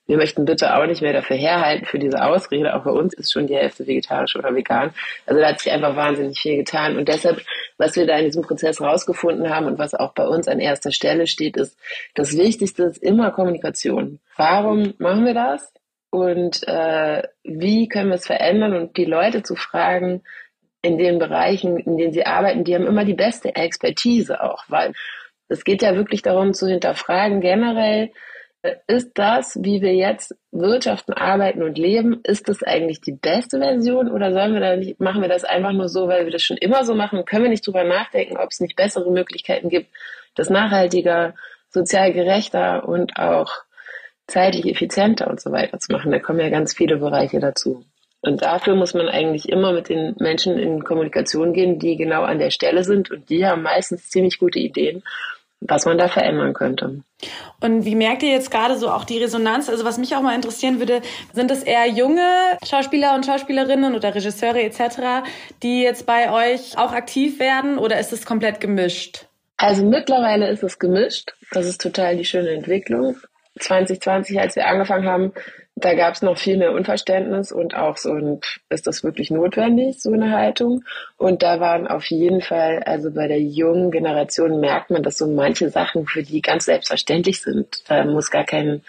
wir 0.08 0.18
möchten 0.18 0.46
bitte 0.46 0.76
auch 0.76 0.86
nicht 0.86 1.02
mehr 1.02 1.14
dafür 1.14 1.36
herhalten 1.36 1.86
für 1.86 2.00
diese 2.00 2.24
Ausrede. 2.24 2.76
Auch 2.76 2.84
bei 2.84 2.92
uns 2.92 3.14
ist 3.14 3.32
schon 3.32 3.48
die 3.48 3.56
Hälfte 3.56 3.86
vegetarisch 3.86 4.36
oder 4.36 4.56
vegan. 4.56 4.92
Also 5.26 5.42
da 5.42 5.50
hat 5.50 5.60
sich 5.60 5.72
einfach 5.72 5.96
wahnsinnig 5.96 6.40
viel 6.40 6.56
getan. 6.56 6.98
Und 6.98 7.10
deshalb, 7.10 7.42
was 7.78 7.96
wir 7.96 8.08
da 8.08 8.18
in 8.18 8.26
diesem 8.26 8.42
Prozess 8.42 8.82
rausgefunden 8.82 9.50
haben 9.50 9.66
und 9.66 9.78
was 9.78 9.94
auch 9.94 10.14
bei 10.14 10.26
uns 10.26 10.48
an 10.48 10.60
erster 10.60 10.92
Stelle 10.92 11.28
steht, 11.28 11.58
ist, 11.58 11.78
das 12.16 12.38
Wichtigste 12.38 12.84
ist 12.84 13.04
immer 13.04 13.32
Kommunikation. 13.32 14.20
Warum 14.38 14.94
machen 14.98 15.26
wir 15.26 15.34
das? 15.34 15.74
Und 16.10 16.66
äh, 16.68 17.24
wie 17.44 17.90
können 17.90 18.10
wir 18.10 18.16
es 18.16 18.26
verändern? 18.26 18.74
Und 18.74 18.98
die 18.98 19.06
Leute 19.06 19.44
zu 19.44 19.56
fragen, 19.56 20.24
in 20.82 20.98
den 20.98 21.20
Bereichen, 21.20 21.78
in 21.78 21.98
denen 21.98 22.14
sie 22.14 22.26
arbeiten, 22.26 22.64
die 22.64 22.74
haben 22.74 22.88
immer 22.88 23.04
die 23.04 23.14
beste 23.14 23.56
Expertise 23.56 24.42
auch, 24.42 24.64
weil 24.70 24.94
es 25.50 25.64
geht 25.64 25.82
ja 25.82 25.96
wirklich 25.96 26.22
darum 26.22 26.54
zu 26.54 26.68
hinterfragen 26.68 27.42
generell, 27.42 28.12
ist 28.88 29.12
das, 29.16 29.58
wie 29.62 29.82
wir 29.82 29.94
jetzt 29.94 30.36
wirtschaften, 30.52 31.14
arbeiten 31.14 31.64
und 31.64 31.78
leben, 31.78 32.22
ist 32.24 32.50
das 32.50 32.64
eigentlich 32.64 33.02
die 33.02 33.12
beste 33.12 33.60
Version 33.60 34.10
oder 34.10 34.34
sollen 34.34 34.54
wir 34.54 34.60
da 34.60 34.76
nicht, 34.76 35.00
machen 35.00 35.22
wir 35.22 35.30
das 35.30 35.44
einfach 35.44 35.74
nur 35.74 35.90
so, 35.90 36.08
weil 36.08 36.26
wir 36.26 36.32
das 36.32 36.44
schon 36.44 36.58
immer 36.58 36.86
so 36.86 36.96
machen? 36.96 37.26
Können 37.26 37.44
wir 37.44 37.50
nicht 37.50 37.66
drüber 37.66 37.84
nachdenken, 37.84 38.38
ob 38.38 38.50
es 38.52 38.60
nicht 38.60 38.76
bessere 38.76 39.12
Möglichkeiten 39.12 39.70
gibt, 39.70 39.90
das 40.36 40.50
nachhaltiger, 40.50 41.36
sozial 41.70 42.14
gerechter 42.14 42.88
und 42.88 43.18
auch 43.18 43.52
zeitlich 44.28 44.68
effizienter 44.68 45.28
und 45.30 45.42
so 45.42 45.52
weiter 45.52 45.80
zu 45.80 45.92
machen? 45.92 46.12
Da 46.12 46.20
kommen 46.20 46.40
ja 46.40 46.50
ganz 46.50 46.74
viele 46.76 46.98
Bereiche 46.98 47.40
dazu. 47.40 47.84
Und 48.22 48.42
dafür 48.42 48.76
muss 48.76 48.94
man 48.94 49.08
eigentlich 49.08 49.48
immer 49.50 49.74
mit 49.74 49.90
den 49.90 50.16
Menschen 50.20 50.58
in 50.58 50.84
Kommunikation 50.84 51.54
gehen, 51.54 51.80
die 51.80 51.96
genau 51.96 52.24
an 52.24 52.40
der 52.40 52.50
Stelle 52.50 52.84
sind 52.84 53.12
und 53.12 53.30
die 53.30 53.46
haben 53.46 53.62
meistens 53.62 54.10
ziemlich 54.10 54.40
gute 54.40 54.60
Ideen 54.60 55.04
was 55.60 55.86
man 55.86 55.98
da 55.98 56.08
verändern 56.08 56.54
könnte. 56.54 57.02
Und 57.62 57.86
wie 57.86 57.96
merkt 57.96 58.24
ihr 58.24 58.30
jetzt 58.30 58.52
gerade 58.52 58.78
so 58.78 58.90
auch 58.90 59.04
die 59.04 59.18
Resonanz? 59.18 59.70
Also 59.70 59.86
was 59.86 59.98
mich 59.98 60.16
auch 60.16 60.22
mal 60.22 60.36
interessieren 60.36 60.80
würde, 60.80 61.02
sind 61.34 61.50
es 61.52 61.64
eher 61.64 61.88
junge 61.88 62.58
Schauspieler 62.66 63.16
und 63.16 63.26
Schauspielerinnen 63.26 63.96
oder 63.96 64.14
Regisseure 64.14 64.62
etc., 64.62 65.28
die 65.64 65.82
jetzt 65.82 66.06
bei 66.06 66.32
euch 66.32 66.78
auch 66.78 66.92
aktiv 66.92 67.40
werden 67.40 67.78
oder 67.78 68.00
ist 68.00 68.14
es 68.14 68.26
komplett 68.26 68.60
gemischt? 68.60 69.26
Also 69.58 69.84
mittlerweile 69.84 70.50
ist 70.50 70.64
es 70.64 70.78
gemischt. 70.78 71.34
Das 71.52 71.66
ist 71.66 71.82
total 71.82 72.16
die 72.16 72.26
schöne 72.26 72.52
Entwicklung. 72.52 73.18
2020, 73.60 74.40
als 74.40 74.56
wir 74.56 74.68
angefangen 74.68 75.08
haben, 75.08 75.34
da 75.80 75.94
gab 75.94 76.16
es 76.16 76.24
noch 76.24 76.38
viel 76.38 76.58
mehr 76.58 76.72
Unverständnis 76.72 77.52
und 77.52 77.76
auch 77.76 77.98
so 77.98 78.12
ein, 78.12 78.40
ist 78.70 78.88
das 78.88 79.04
wirklich 79.04 79.30
notwendig, 79.30 80.02
so 80.02 80.12
eine 80.12 80.32
Haltung? 80.32 80.84
Und 81.18 81.44
da 81.44 81.60
waren 81.60 81.88
auf 81.88 82.06
jeden 82.06 82.42
Fall, 82.42 82.82
also 82.84 83.12
bei 83.12 83.28
der 83.28 83.40
jungen 83.40 83.92
Generation 83.92 84.60
merkt 84.60 84.90
man, 84.90 85.04
dass 85.04 85.18
so 85.18 85.28
manche 85.28 85.70
Sachen 85.70 86.08
für 86.08 86.24
die 86.24 86.42
ganz 86.42 86.66
selbstverständlich 86.66 87.42
sind. 87.42 87.84
Da 87.88 88.06
muss 88.06 88.32
gar 88.32 88.44
kein, 88.44 88.82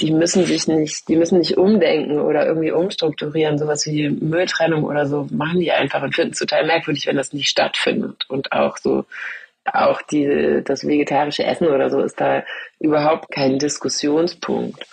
die 0.00 0.10
müssen 0.10 0.46
sich 0.46 0.66
nicht, 0.68 1.06
die 1.08 1.16
müssen 1.16 1.38
nicht 1.38 1.58
umdenken 1.58 2.18
oder 2.18 2.46
irgendwie 2.46 2.72
umstrukturieren, 2.72 3.58
sowas 3.58 3.84
wie 3.86 4.08
Mülltrennung 4.08 4.84
oder 4.84 5.04
so, 5.04 5.26
machen 5.30 5.60
die 5.60 5.72
einfach 5.72 6.02
und 6.02 6.14
finden 6.14 6.32
es 6.32 6.38
total 6.38 6.64
merkwürdig, 6.64 7.06
wenn 7.06 7.16
das 7.16 7.34
nicht 7.34 7.50
stattfindet. 7.50 8.24
Und 8.28 8.52
auch 8.52 8.78
so, 8.78 9.04
auch 9.70 10.00
die, 10.00 10.62
das 10.64 10.86
vegetarische 10.86 11.44
Essen 11.44 11.66
oder 11.66 11.90
so 11.90 12.00
ist 12.00 12.18
da 12.18 12.42
überhaupt 12.80 13.30
kein 13.30 13.58
Diskussionspunkt. 13.58 14.86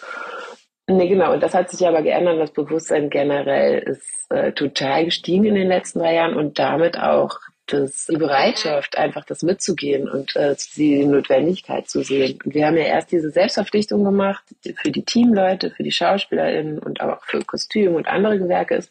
Nee, 0.87 1.07
genau. 1.07 1.33
Und 1.33 1.41
das 1.41 1.53
hat 1.53 1.69
sich 1.69 1.87
aber 1.87 2.01
geändert. 2.01 2.39
Das 2.39 2.51
Bewusstsein 2.51 3.09
generell 3.09 3.79
ist 3.79 4.29
äh, 4.29 4.51
total 4.51 5.05
gestiegen 5.05 5.45
in 5.45 5.55
den 5.55 5.69
letzten 5.69 5.99
drei 5.99 6.15
Jahren 6.15 6.35
und 6.35 6.59
damit 6.59 6.97
auch 6.97 7.39
das, 7.67 8.07
die 8.07 8.17
Bereitschaft, 8.17 8.97
einfach 8.97 9.23
das 9.23 9.41
mitzugehen 9.41 10.09
und 10.09 10.35
äh, 10.35 10.55
die 10.75 11.05
Notwendigkeit 11.05 11.87
zu 11.87 12.03
sehen. 12.03 12.37
Und 12.43 12.53
wir 12.53 12.67
haben 12.67 12.75
ja 12.75 12.83
erst 12.83 13.13
diese 13.13 13.29
Selbstverpflichtung 13.29 14.03
gemacht 14.03 14.43
für 14.75 14.91
die 14.91 15.03
Teamleute, 15.03 15.71
für 15.71 15.83
die 15.83 15.91
SchauspielerInnen 15.91 16.79
und 16.79 16.99
auch 16.99 17.23
für 17.23 17.39
Kostüm 17.39 17.95
und 17.95 18.07
andere 18.07 18.37
Gewerke. 18.37 18.83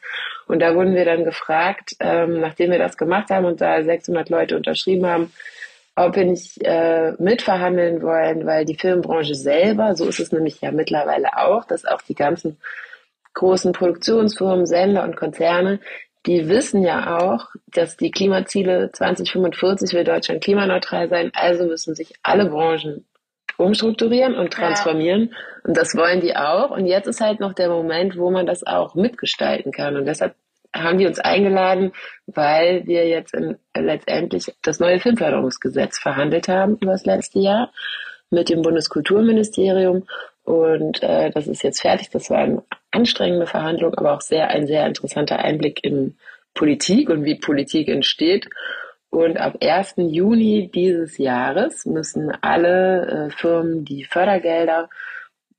Und 0.46 0.60
da 0.60 0.74
wurden 0.74 0.94
wir 0.94 1.04
dann 1.04 1.24
gefragt, 1.24 1.96
ähm, 2.00 2.40
nachdem 2.40 2.70
wir 2.70 2.78
das 2.78 2.96
gemacht 2.96 3.28
haben 3.28 3.44
und 3.44 3.60
da 3.60 3.82
600 3.82 4.30
Leute 4.30 4.56
unterschrieben 4.56 5.06
haben, 5.06 5.32
ob 5.94 6.16
wir 6.16 6.24
nicht 6.24 6.58
äh, 6.62 7.12
mitverhandeln 7.18 8.02
wollen, 8.02 8.46
weil 8.46 8.64
die 8.64 8.78
Filmbranche 8.78 9.34
selber, 9.34 9.94
so 9.94 10.06
ist 10.08 10.20
es 10.20 10.32
nämlich 10.32 10.60
ja 10.60 10.72
mittlerweile 10.72 11.36
auch, 11.36 11.64
dass 11.64 11.84
auch 11.84 12.02
die 12.02 12.14
ganzen 12.14 12.58
großen 13.34 13.72
Produktionsfirmen, 13.72 14.66
Sender 14.66 15.04
und 15.04 15.16
Konzerne, 15.16 15.80
die 16.26 16.48
wissen 16.48 16.82
ja 16.82 17.18
auch, 17.18 17.48
dass 17.66 17.96
die 17.96 18.10
Klimaziele 18.10 18.90
2045 18.92 19.92
will 19.92 20.04
Deutschland 20.04 20.42
klimaneutral 20.42 21.08
sein, 21.08 21.32
also 21.34 21.64
müssen 21.64 21.94
sich 21.94 22.14
alle 22.22 22.46
Branchen 22.46 23.04
umstrukturieren 23.56 24.34
und 24.34 24.52
transformieren. 24.52 25.30
Ja. 25.30 25.36
Und 25.64 25.76
das 25.76 25.96
wollen 25.96 26.20
die 26.20 26.36
auch. 26.36 26.70
Und 26.70 26.86
jetzt 26.86 27.06
ist 27.06 27.20
halt 27.20 27.40
noch 27.40 27.52
der 27.52 27.68
Moment, 27.68 28.16
wo 28.16 28.30
man 28.30 28.46
das 28.46 28.66
auch 28.66 28.94
mitgestalten 28.94 29.72
kann. 29.72 29.96
Und 29.96 30.06
deshalb 30.06 30.34
haben 30.74 30.98
die 30.98 31.06
uns 31.06 31.18
eingeladen, 31.18 31.92
weil 32.26 32.86
wir 32.86 33.06
jetzt 33.06 33.34
in, 33.34 33.58
letztendlich 33.76 34.52
das 34.62 34.80
neue 34.80 35.00
Filmförderungsgesetz 35.00 35.98
verhandelt 35.98 36.48
haben 36.48 36.76
über 36.80 36.92
das 36.92 37.04
letzte 37.04 37.40
Jahr 37.40 37.72
mit 38.30 38.48
dem 38.48 38.62
Bundeskulturministerium. 38.62 40.06
Und 40.44 41.02
äh, 41.02 41.30
das 41.30 41.46
ist 41.46 41.62
jetzt 41.62 41.82
fertig. 41.82 42.10
Das 42.10 42.30
war 42.30 42.38
eine 42.38 42.62
anstrengende 42.90 43.46
Verhandlung, 43.46 43.94
aber 43.94 44.14
auch 44.14 44.20
sehr 44.20 44.48
ein 44.48 44.66
sehr 44.66 44.86
interessanter 44.86 45.38
Einblick 45.38 45.84
in 45.84 46.16
Politik 46.54 47.10
und 47.10 47.24
wie 47.24 47.36
Politik 47.36 47.88
entsteht. 47.88 48.48
Und 49.10 49.38
ab 49.38 49.58
1. 49.60 49.94
Juni 49.98 50.70
dieses 50.74 51.18
Jahres 51.18 51.84
müssen 51.84 52.32
alle 52.40 53.28
äh, 53.28 53.30
Firmen, 53.30 53.84
die 53.84 54.04
Fördergelder 54.04 54.88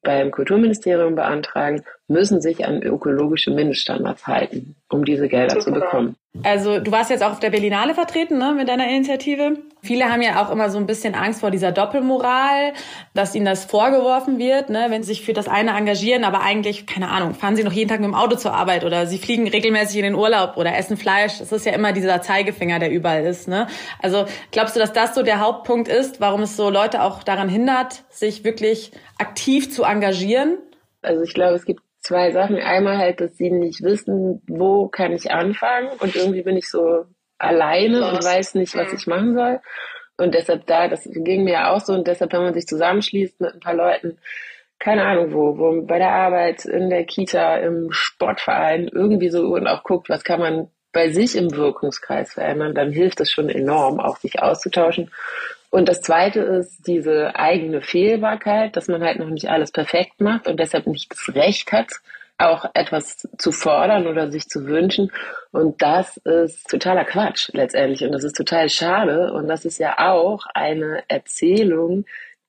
beim 0.02 0.32
Kulturministerium 0.32 1.16
beantragen, 1.16 1.84
müssen 2.08 2.42
sich 2.42 2.66
an 2.66 2.82
ökologische 2.82 3.52
Mindeststandards 3.52 4.28
halten, 4.28 4.76
um 4.90 5.06
diese 5.06 5.28
Gelder 5.28 5.62
Super. 5.62 5.64
zu 5.64 5.72
bekommen. 5.72 6.16
Also 6.42 6.80
du 6.80 6.92
warst 6.92 7.12
jetzt 7.12 7.24
auch 7.24 7.32
auf 7.32 7.40
der 7.40 7.52
Berlinale 7.52 7.94
vertreten 7.94 8.40
ne, 8.40 8.54
mit 8.58 8.68
deiner 8.68 8.90
Initiative. 8.90 9.58
Viele 9.82 10.12
haben 10.12 10.24
ja 10.24 10.44
auch 10.44 10.50
immer 10.52 10.72
so 10.72 10.80
ein 10.80 10.88
bisschen 10.88 11.14
Angst 11.14 11.42
vor 11.42 11.52
dieser 11.52 11.72
Doppelmoral, 11.72 12.74
dass 13.14 13.36
ihnen 13.36 13.46
das 13.46 13.66
vorgeworfen 13.66 14.40
wird, 14.40 14.70
ne, 14.70 14.88
wenn 14.90 15.04
sie 15.04 15.14
sich 15.14 15.22
für 15.24 15.34
das 15.34 15.48
eine 15.48 15.78
engagieren, 15.78 16.24
aber 16.24 16.42
eigentlich, 16.42 16.88
keine 16.88 17.10
Ahnung, 17.10 17.36
fahren 17.36 17.56
sie 17.56 17.64
noch 17.64 17.72
jeden 17.72 17.90
Tag 17.90 18.00
mit 18.00 18.08
dem 18.08 18.16
Auto 18.16 18.36
zur 18.36 18.54
Arbeit 18.54 18.84
oder 18.84 19.06
sie 19.06 19.20
fliegen 19.20 19.48
regelmäßig 19.48 19.98
in 19.98 20.04
den 20.04 20.16
Urlaub 20.16 20.58
oder 20.58 20.76
essen 20.76 20.98
Fleisch. 20.98 21.38
Das 21.38 21.52
ist 21.52 21.66
ja 21.68 21.74
immer 21.74 21.94
dieser 21.94 22.22
Zeigefinger, 22.22 22.80
der 22.80 22.92
überall 22.92 23.26
ist. 23.26 23.48
Ne? 23.48 23.68
Also 24.02 24.26
glaubst 24.52 24.76
du, 24.76 24.80
dass 24.80 24.92
das 24.92 25.14
so 25.14 25.22
der 25.22 25.40
Hauptpunkt 25.40 25.88
ist, 25.88 26.20
warum 26.20 26.42
es 26.42 26.58
so 26.58 26.72
Leute 26.72 27.04
auch 27.04 27.22
daran 27.22 27.48
hindert, 27.48 28.04
sich 28.10 28.44
wirklich 28.44 28.92
aktiv 29.20 29.72
zu 29.72 29.84
engagieren? 29.84 30.58
Also 31.04 31.22
ich 31.22 31.34
glaube, 31.34 31.56
es 31.56 31.66
gibt 31.66 31.82
zwei 32.04 32.32
Sachen. 32.32 32.58
Einmal 32.58 32.98
halt, 32.98 33.20
dass 33.22 33.36
sie 33.38 33.50
nicht 33.50 33.82
wissen, 33.82 34.42
wo 34.48 34.88
kann 34.88 35.14
ich 35.14 35.32
anfangen 35.32 35.90
und 36.00 36.16
irgendwie 36.16 36.44
bin 36.44 36.58
ich 36.58 36.70
so 36.70 37.06
alleine 37.38 38.02
was? 38.02 38.14
und 38.14 38.24
weiß 38.24 38.56
nicht, 38.56 38.76
was 38.76 38.94
ich 38.94 39.08
machen 39.08 39.34
soll. 39.34 39.60
Und 40.18 40.36
deshalb 40.36 40.68
da, 40.68 40.88
das 40.88 41.10
ging 41.12 41.44
mir 41.44 41.72
auch 41.72 41.80
so 41.80 41.94
und 41.94 42.08
deshalb, 42.08 42.34
wenn 42.34 42.44
man 42.44 42.54
sich 42.54 42.68
zusammenschließt 42.68 43.42
mit 43.42 43.56
ein 43.56 43.60
paar 43.60 43.74
Leuten, 43.74 44.20
keine 44.80 45.06
Ahnung 45.06 45.34
wo, 45.34 45.58
wo 45.58 45.82
bei 45.82 45.98
der 45.98 46.12
Arbeit, 46.12 46.66
in 46.66 46.90
der 46.90 47.06
Kita, 47.06 47.58
im 47.58 47.92
Sportverein, 47.92 48.90
irgendwie 48.92 49.30
so 49.30 49.48
und 49.48 49.68
auch 49.68 49.84
guckt, 49.84 50.10
was 50.10 50.24
kann 50.24 50.40
man 50.40 50.70
bei 50.92 51.10
sich 51.10 51.36
im 51.36 51.56
Wirkungskreis 51.56 52.34
verändern, 52.34 52.76
dann 52.76 52.92
hilft 52.92 53.20
es 53.20 53.32
schon 53.32 53.50
enorm, 53.50 54.00
auch 54.00 54.18
sich 54.18 54.42
auszutauschen. 54.42 55.10
Und 55.74 55.90
das 55.90 56.02
zweite 56.02 56.40
ist 56.42 56.86
diese 56.86 57.36
eigene 57.36 57.82
Fehlbarkeit, 57.82 58.78
dass 58.78 58.88
man 58.90 59.02
halt 59.02 59.18
noch 59.18 59.32
nicht 59.32 59.50
alles 59.50 59.72
perfekt 59.72 60.22
macht 60.22 60.48
und 60.48 60.60
deshalb 60.60 60.86
nicht 60.86 61.12
das 61.12 61.34
Recht 61.34 61.72
hat, 61.72 61.94
auch 62.38 62.66
etwas 62.76 63.28
zu 63.40 63.52
fordern 63.52 64.06
oder 64.06 64.32
sich 64.32 64.48
zu 64.48 64.68
wünschen. 64.68 65.12
Und 65.52 65.82
das 65.82 66.18
ist 66.18 66.70
totaler 66.70 67.06
Quatsch 67.06 67.50
letztendlich. 67.54 68.04
Und 68.04 68.12
das 68.12 68.24
ist 68.24 68.38
total 68.38 68.70
schade. 68.70 69.34
Und 69.34 69.48
das 69.48 69.66
ist 69.66 69.80
ja 69.80 69.98
auch 69.98 70.46
eine 70.54 71.06
Erzählung, 71.08 72.06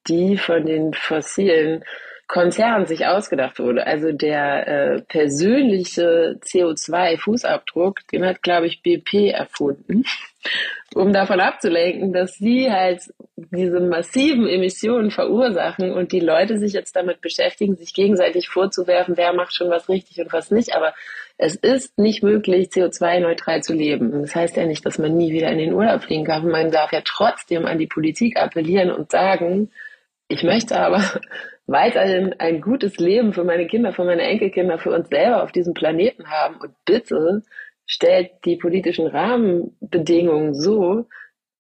die 0.07 0.37
von 0.37 0.67
den 0.67 0.93
fossilen 0.93 1.83
Konzernen 2.27 2.87
sich 2.87 3.07
ausgedacht 3.07 3.59
wurde. 3.59 3.87
Also 3.87 4.13
der 4.13 4.67
äh, 4.67 5.03
persönliche 5.03 6.39
CO2-Fußabdruck, 6.43 8.01
den 8.13 8.25
hat, 8.25 8.43
glaube 8.43 8.67
ich, 8.67 8.83
BP 8.83 9.31
erfunden 9.31 10.05
um 10.95 11.13
davon 11.13 11.41
abzulenken, 11.41 12.13
dass 12.13 12.37
sie 12.37 12.71
halt 12.71 13.03
diese 13.37 13.81
massiven 13.81 14.47
Emissionen 14.47 15.11
verursachen 15.11 15.93
und 15.93 16.13
die 16.13 16.21
Leute 16.21 16.59
sich 16.59 16.73
jetzt 16.73 16.95
damit 16.95 17.21
beschäftigen, 17.21 17.77
sich 17.77 17.93
gegenseitig 17.95 18.49
vorzuwerfen, 18.49 19.17
wer 19.17 19.33
macht 19.33 19.55
schon 19.55 19.71
was 19.71 19.89
richtig 19.89 20.21
und 20.21 20.33
was 20.33 20.51
nicht. 20.51 20.75
Aber 20.75 20.95
es 21.37 21.57
ist 21.57 21.99
nicht 21.99 22.23
möglich, 22.23 22.69
CO2-neutral 22.69 23.63
zu 23.63 23.75
leben. 23.75 24.23
Das 24.23 24.35
heißt 24.35 24.57
ja 24.57 24.67
nicht, 24.67 24.87
dass 24.87 24.99
man 24.99 25.17
nie 25.17 25.33
wieder 25.33 25.51
in 25.51 25.59
den 25.59 25.73
Urlaub 25.73 26.05
fliegen 26.05 26.25
kann. 26.25 26.49
Man 26.49 26.71
darf 26.71 26.93
ja 26.93 27.03
trotzdem 27.05 27.67
an 27.67 27.79
die 27.79 27.89
Politik 27.89 28.39
appellieren 28.39 28.93
und 28.93 29.11
sagen, 29.11 29.71
ich 30.29 30.43
möchte 30.43 30.79
aber 30.79 31.03
weiterhin 31.67 32.35
ein 32.39 32.61
gutes 32.61 32.99
Leben 32.99 33.33
für 33.33 33.45
meine 33.45 33.67
Kinder, 33.67 33.93
für 33.93 34.05
meine 34.05 34.23
Enkelkinder, 34.23 34.79
für 34.79 34.91
uns 34.91 35.09
selber 35.09 35.43
auf 35.43 35.53
diesem 35.53 35.75
Planeten 35.75 36.31
haben 36.31 36.57
und 36.57 36.75
bitte 36.85 37.43
stellt 37.87 38.31
die 38.45 38.57
politischen 38.57 39.07
Rahmenbedingungen 39.07 40.55
so, 40.55 41.07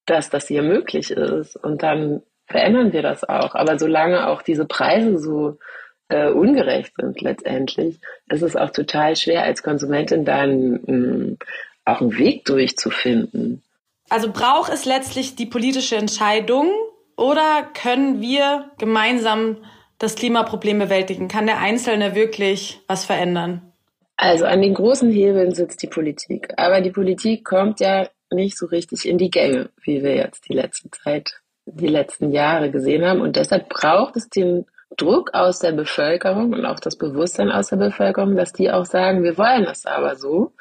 dass 0.06 0.30
das 0.30 0.49
hier 0.49 0.62
möglich 0.62 1.11
ist. 1.11 1.56
Und 1.56 1.83
dann 1.83 2.23
verändern 2.47 2.92
wir 2.92 3.02
das 3.02 3.25
auch. 3.25 3.54
Aber 3.54 3.78
solange 3.78 4.28
auch 4.28 4.42
diese 4.42 4.66
Preise 4.66 5.18
so 5.18 5.59
äh, 6.09 6.28
ungerecht 6.30 6.94
sind 6.97 7.21
letztendlich, 7.21 8.00
ist 8.28 8.42
es 8.42 8.56
auch 8.56 8.71
total 8.71 9.16
schwer 9.16 9.42
als 9.42 9.62
Konsumentin 9.62 10.25
dann 10.25 10.73
mh, 10.73 10.87
hm, 10.87 11.38
auch 11.85 12.00
einen 12.00 12.16
Weg 12.18 12.44
durchzufinden. 12.44 13.62
Also 14.11 14.30
braucht 14.30 14.73
es 14.73 14.85
letztlich 14.85 15.35
die 15.35 15.47
politische 15.47 15.97
Entscheidung 15.97 16.71
oder 17.16 17.68
können 17.75 18.21
wir 18.21 18.71
gemeinsam 18.78 19.59
das 19.99 20.14
Klimaproblem 20.14 20.78
bewältigen? 20.78 21.28
Kann 21.28 21.47
der 21.47 21.59
Einzelne 21.59 22.14
wirklich 22.14 22.80
was 22.87 23.04
verändern? 23.04 23.73
Also 24.16 24.44
an 24.44 24.62
den 24.62 24.75
großen 24.75 25.11
Hebeln 25.11 25.54
sitzt 25.54 25.83
die 25.83 25.88
Politik. 25.88 26.52
Aber 26.56 26.80
die 26.80 26.90
Politik 26.90 27.44
kommt 27.44 27.80
ja 27.80 28.09
nicht 28.30 28.56
so 28.56 28.66
richtig 28.66 29.09
in 29.09 29.18
die 29.18 29.30
Gänge, 29.30 29.71
wie 29.83 30.02
wir 30.02 30.14
jetzt 30.14 30.49
die 30.49 30.54
letzte 30.54 30.90
Zeit, 30.90 31.40
die 31.66 31.88
letzten 31.88 32.30
Jahre 32.33 32.71
gesehen 32.71 33.04
haben. 33.04 33.21
Und 33.21 33.37
deshalb 33.37 33.68
braucht 33.68 34.16
es 34.16 34.28
den 34.28 34.66
Druck 34.97 35.35
aus 35.35 35.59
der 35.59 35.73
Bevölkerung 35.73 36.52
und 36.52 36.64
auch 36.64 36.78
das 36.78 36.97
Bewusstsein 36.97 37.50
aus 37.50 37.68
der 37.68 37.76
Bevölkerung, 37.76 38.37
dass 38.37 38.52
die 38.52 38.71
auch 38.71 38.85
sagen, 38.85 39.25
wir 39.25 39.37
wollen 39.37 39.64
das 39.64 39.87
aber 39.87 40.16
so. 40.16 40.52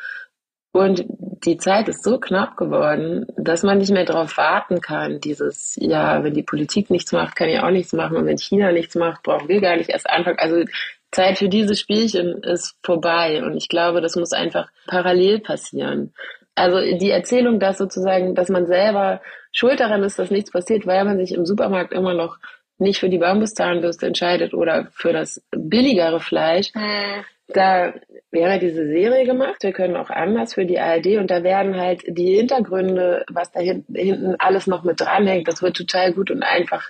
Und 0.73 1.05
die 1.45 1.57
Zeit 1.57 1.87
ist 1.87 2.03
so 2.03 2.19
knapp 2.19 2.57
geworden, 2.57 3.27
dass 3.37 3.61
man 3.61 3.77
nicht 3.77 3.91
mehr 3.91 4.05
darauf 4.05 4.37
warten 4.37 4.81
kann. 4.81 5.19
Dieses, 5.19 5.77
ja, 5.79 6.23
wenn 6.23 6.33
die 6.33 6.41
Politik 6.41 6.89
nichts 6.89 7.11
macht, 7.11 7.35
kann 7.35 7.47
ich 7.47 7.59
auch 7.59 7.69
nichts 7.69 7.93
machen. 7.93 8.17
Und 8.17 8.25
wenn 8.25 8.39
China 8.39 8.71
nichts 8.71 8.95
macht, 8.95 9.21
brauchen 9.21 9.47
wir 9.47 9.61
gar 9.61 9.77
nicht 9.77 9.91
erst 9.91 10.09
anfangen. 10.09 10.39
Also 10.39 10.65
Zeit 11.11 11.37
für 11.37 11.47
diese 11.47 11.75
Spielchen 11.75 12.41
ist 12.41 12.75
vorbei. 12.81 13.43
Und 13.43 13.55
ich 13.55 13.69
glaube, 13.69 14.01
das 14.01 14.15
muss 14.15 14.33
einfach 14.33 14.67
parallel 14.87 15.41
passieren. 15.41 16.11
Also 16.55 16.79
die 16.79 17.11
Erzählung, 17.11 17.59
dass 17.59 17.77
sozusagen, 17.77 18.33
dass 18.33 18.49
man 18.49 18.65
selber 18.65 19.21
schuld 19.51 19.79
daran 19.79 20.01
ist, 20.01 20.17
dass 20.17 20.31
nichts 20.31 20.51
passiert, 20.51 20.87
weil 20.87 21.05
man 21.05 21.19
sich 21.19 21.35
im 21.35 21.45
Supermarkt 21.45 21.93
immer 21.93 22.15
noch 22.15 22.37
nicht 22.79 22.99
für 22.99 23.09
die 23.09 23.19
Bambuszahnbürste 23.19 24.07
entscheidet 24.07 24.55
oder 24.55 24.87
für 24.91 25.13
das 25.13 25.39
billigere 25.51 26.19
Fleisch, 26.19 26.73
mhm. 26.73 27.23
Da 27.47 27.93
wäre 28.31 28.59
diese 28.59 28.87
Serie 28.87 29.25
gemacht. 29.25 29.57
Wir 29.61 29.73
können 29.73 29.95
auch 29.95 30.09
anders 30.09 30.53
für 30.53 30.65
die 30.65 30.79
ARD 30.79 31.17
und 31.17 31.29
da 31.29 31.43
werden 31.43 31.77
halt 31.77 32.03
die 32.07 32.35
Hintergründe, 32.35 33.25
was 33.29 33.51
da 33.51 33.59
hinten 33.59 34.35
alles 34.39 34.67
noch 34.67 34.83
mit 34.83 34.99
dranhängt, 34.99 35.47
das 35.47 35.61
wird 35.61 35.77
total 35.77 36.13
gut 36.13 36.31
und 36.31 36.43
einfach 36.43 36.89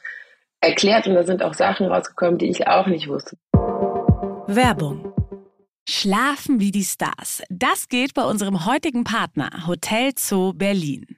erklärt 0.62 1.08
und 1.08 1.16
da 1.16 1.24
sind 1.24 1.44
auch 1.44 1.54
Sachen 1.54 1.88
rausgekommen, 1.88 2.38
die 2.38 2.50
ich 2.50 2.68
auch 2.68 2.88
nicht 2.88 3.08
wusste. 3.08 3.38
Werbung 4.48 5.14
Schlafen 5.90 6.62
wie 6.62 6.72
die 6.72 6.86
Stars. 6.86 7.44
Das 7.50 7.90
geht 7.90 8.14
bei 8.14 8.24
unserem 8.24 8.66
heutigen 8.66 9.04
Partner 9.04 9.68
Hotel 9.68 10.12
Zoo 10.18 10.54
Berlin. 10.54 11.18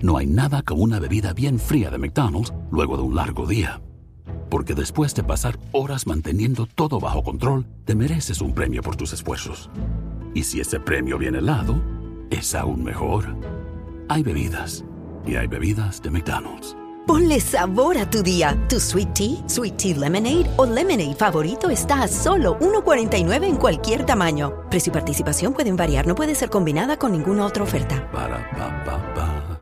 No 0.00 0.16
hay 0.16 0.26
nada 0.26 0.62
como 0.62 0.82
una 0.82 1.00
bebida 1.00 1.32
bien 1.32 1.58
fría 1.58 1.90
de 1.90 1.98
McDonald's 1.98 2.52
luego 2.70 2.96
de 2.96 3.02
un 3.02 3.16
largo 3.16 3.46
día. 3.46 3.80
Porque 4.48 4.74
después 4.74 5.14
de 5.14 5.24
pasar 5.24 5.58
horas 5.72 6.06
manteniendo 6.06 6.66
todo 6.66 7.00
bajo 7.00 7.22
control, 7.22 7.66
te 7.84 7.94
mereces 7.94 8.40
un 8.40 8.54
premio 8.54 8.82
por 8.82 8.94
tus 8.94 9.12
esfuerzos. 9.12 9.68
Y 10.34 10.44
si 10.44 10.60
ese 10.60 10.78
premio 10.78 11.18
viene 11.18 11.38
helado, 11.38 11.82
es 12.30 12.54
aún 12.54 12.84
mejor. 12.84 13.36
Hay 14.08 14.22
bebidas. 14.22 14.84
Y 15.26 15.34
hay 15.34 15.48
bebidas 15.48 16.00
de 16.00 16.10
McDonald's. 16.10 16.76
Ponle 17.06 17.40
sabor 17.40 17.98
a 17.98 18.08
tu 18.08 18.22
día. 18.22 18.56
Tu 18.68 18.78
sweet 18.78 19.14
tea, 19.14 19.48
sweet 19.48 19.76
tea 19.78 19.96
lemonade 19.96 20.48
o 20.56 20.64
lemonade 20.64 21.14
favorito 21.16 21.70
está 21.70 22.02
a 22.02 22.08
solo 22.08 22.56
1.49 22.60 23.44
en 23.44 23.56
cualquier 23.56 24.06
tamaño. 24.06 24.62
Precio 24.70 24.90
y 24.90 24.94
participación 24.94 25.54
pueden 25.54 25.74
variar, 25.74 26.06
no 26.06 26.14
puede 26.14 26.34
ser 26.34 26.50
combinada 26.50 26.98
con 26.98 27.12
ninguna 27.12 27.46
otra 27.46 27.64
oferta. 27.64 28.08
Para, 28.12 28.48
pa, 28.50 28.84
pa, 28.84 29.14
pa. 29.14 29.57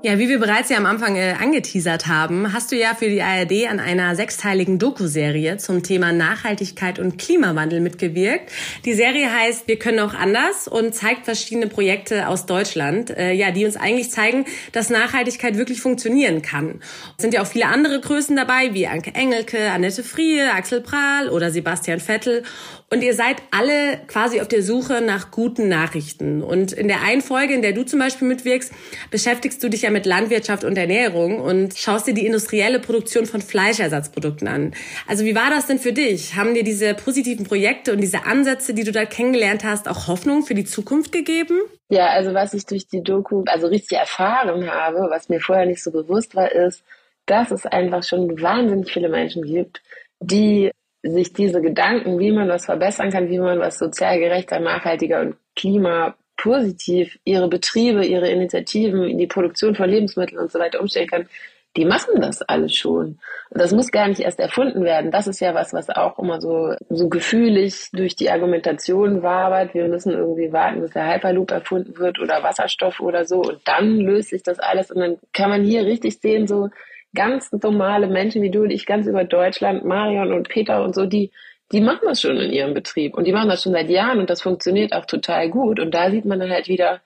Ja, 0.00 0.16
wie 0.16 0.28
wir 0.28 0.38
bereits 0.38 0.70
ja 0.70 0.76
am 0.76 0.86
Anfang 0.86 1.16
äh, 1.16 1.34
angeteasert 1.40 2.06
haben, 2.06 2.52
hast 2.52 2.70
du 2.70 2.76
ja 2.76 2.94
für 2.94 3.08
die 3.08 3.20
ARD 3.20 3.66
an 3.68 3.80
einer 3.80 4.14
sechsteiligen 4.14 4.78
Doku-Serie 4.78 5.56
zum 5.56 5.82
Thema 5.82 6.12
Nachhaltigkeit 6.12 7.00
und 7.00 7.18
Klimawandel 7.18 7.80
mitgewirkt. 7.80 8.52
Die 8.84 8.92
Serie 8.92 9.28
heißt 9.34 9.66
Wir 9.66 9.76
können 9.76 9.98
auch 9.98 10.14
anders 10.14 10.68
und 10.68 10.94
zeigt 10.94 11.24
verschiedene 11.24 11.66
Projekte 11.66 12.28
aus 12.28 12.46
Deutschland, 12.46 13.10
äh, 13.10 13.32
ja, 13.32 13.50
die 13.50 13.66
uns 13.66 13.76
eigentlich 13.76 14.12
zeigen, 14.12 14.44
dass 14.70 14.88
Nachhaltigkeit 14.88 15.56
wirklich 15.56 15.80
funktionieren 15.80 16.42
kann. 16.42 16.80
Es 17.16 17.22
sind 17.22 17.34
ja 17.34 17.42
auch 17.42 17.48
viele 17.48 17.66
andere 17.66 18.00
Größen 18.00 18.36
dabei, 18.36 18.74
wie 18.74 18.86
Anke 18.86 19.16
Engelke, 19.16 19.72
Annette 19.72 20.04
Frie, 20.04 20.42
Axel 20.42 20.80
Prahl 20.80 21.28
oder 21.28 21.50
Sebastian 21.50 21.98
Vettel. 21.98 22.44
Und 22.90 23.02
ihr 23.02 23.12
seid 23.12 23.36
alle 23.50 23.98
quasi 24.06 24.40
auf 24.40 24.48
der 24.48 24.62
Suche 24.62 25.02
nach 25.02 25.30
guten 25.30 25.68
Nachrichten. 25.68 26.42
Und 26.42 26.72
in 26.72 26.88
der 26.88 27.02
einen 27.02 27.20
Folge, 27.20 27.52
in 27.52 27.60
der 27.60 27.72
du 27.72 27.84
zum 27.84 27.98
Beispiel 27.98 28.26
mitwirkst, 28.26 28.72
beschäftigst 29.10 29.62
du 29.62 29.68
dich 29.68 29.82
ja 29.82 29.90
mit 29.90 30.06
Landwirtschaft 30.06 30.64
und 30.64 30.78
Ernährung 30.78 31.38
und 31.38 31.76
schaust 31.76 32.06
dir 32.06 32.14
die 32.14 32.24
industrielle 32.24 32.80
Produktion 32.80 33.26
von 33.26 33.42
Fleischersatzprodukten 33.42 34.48
an. 34.48 34.72
Also 35.06 35.26
wie 35.26 35.34
war 35.34 35.50
das 35.50 35.66
denn 35.66 35.78
für 35.78 35.92
dich? 35.92 36.34
Haben 36.34 36.54
dir 36.54 36.64
diese 36.64 36.94
positiven 36.94 37.44
Projekte 37.44 37.92
und 37.92 38.00
diese 38.00 38.24
Ansätze, 38.24 38.72
die 38.72 38.84
du 38.84 38.92
da 38.92 39.04
kennengelernt 39.04 39.64
hast, 39.64 39.86
auch 39.86 40.08
Hoffnung 40.08 40.42
für 40.42 40.54
die 40.54 40.64
Zukunft 40.64 41.12
gegeben? 41.12 41.60
Ja, 41.90 42.06
also 42.06 42.32
was 42.32 42.54
ich 42.54 42.64
durch 42.64 42.86
die 42.86 43.02
Doku 43.02 43.44
also 43.48 43.66
richtig 43.66 43.98
erfahren 43.98 44.70
habe, 44.70 45.08
was 45.10 45.28
mir 45.28 45.40
vorher 45.40 45.66
nicht 45.66 45.82
so 45.82 45.90
bewusst 45.90 46.34
war, 46.34 46.50
ist, 46.50 46.82
dass 47.26 47.50
es 47.50 47.66
einfach 47.66 48.02
schon 48.02 48.40
wahnsinnig 48.40 48.90
viele 48.90 49.10
Menschen 49.10 49.42
gibt, 49.42 49.82
die 50.20 50.70
sich 51.02 51.32
diese 51.32 51.60
Gedanken, 51.60 52.18
wie 52.18 52.32
man 52.32 52.48
was 52.48 52.64
verbessern 52.64 53.10
kann, 53.10 53.28
wie 53.28 53.38
man 53.38 53.60
was 53.60 53.78
sozial 53.78 54.18
gerechter, 54.18 54.58
nachhaltiger 54.60 55.20
und 55.20 55.36
klimapositiv 55.54 57.18
ihre 57.24 57.48
Betriebe, 57.48 58.04
ihre 58.04 58.28
Initiativen 58.28 59.04
in 59.04 59.18
die 59.18 59.26
Produktion 59.26 59.74
von 59.74 59.88
Lebensmitteln 59.88 60.40
und 60.40 60.50
so 60.50 60.58
weiter 60.58 60.80
umstellen 60.80 61.08
kann, 61.08 61.28
die 61.76 61.84
machen 61.84 62.20
das 62.20 62.42
alles 62.42 62.74
schon. 62.74 63.18
Und 63.50 63.60
das 63.60 63.72
muss 63.72 63.92
gar 63.92 64.08
nicht 64.08 64.20
erst 64.20 64.40
erfunden 64.40 64.84
werden. 64.84 65.10
Das 65.10 65.26
ist 65.26 65.40
ja 65.40 65.54
was, 65.54 65.72
was 65.72 65.90
auch 65.90 66.18
immer 66.18 66.40
so, 66.40 66.74
so 66.88 67.08
gefühlig 67.08 67.90
durch 67.92 68.16
die 68.16 68.30
Argumentation 68.30 69.22
wabert. 69.22 69.74
Wir 69.74 69.86
müssen 69.86 70.12
irgendwie 70.12 70.52
warten, 70.52 70.80
bis 70.80 70.92
der 70.92 71.06
Hyperloop 71.12 71.50
erfunden 71.50 71.96
wird 71.98 72.18
oder 72.18 72.42
Wasserstoff 72.42 73.00
oder 73.00 73.24
so. 73.24 73.42
Und 73.42 73.60
dann 73.64 73.98
löst 73.98 74.30
sich 74.30 74.42
das 74.42 74.58
alles. 74.58 74.90
Und 74.90 75.00
dann 75.00 75.18
kann 75.32 75.50
man 75.50 75.62
hier 75.62 75.84
richtig 75.84 76.20
sehen, 76.20 76.48
so, 76.48 76.68
ganz 77.14 77.50
normale 77.52 78.06
Menschen 78.06 78.42
wie 78.42 78.50
du 78.50 78.62
und 78.62 78.70
ich 78.70 78.86
ganz 78.86 79.06
über 79.06 79.24
Deutschland, 79.24 79.84
Marion 79.84 80.32
und 80.32 80.48
Peter 80.48 80.84
und 80.84 80.94
so, 80.94 81.06
die, 81.06 81.30
die 81.72 81.80
machen 81.80 82.02
das 82.04 82.20
schon 82.20 82.36
in 82.36 82.52
ihrem 82.52 82.74
Betrieb 82.74 83.16
und 83.16 83.26
die 83.26 83.32
machen 83.32 83.48
das 83.48 83.62
schon 83.62 83.72
seit 83.72 83.90
Jahren 83.90 84.18
und 84.18 84.30
das 84.30 84.42
funktioniert 84.42 84.92
auch 84.92 85.06
total 85.06 85.50
gut. 85.50 85.80
Und 85.80 85.92
da 85.94 86.10
sieht 86.10 86.24
man 86.24 86.40
dann 86.40 86.50
halt 86.50 86.68
wieder, 86.68 87.00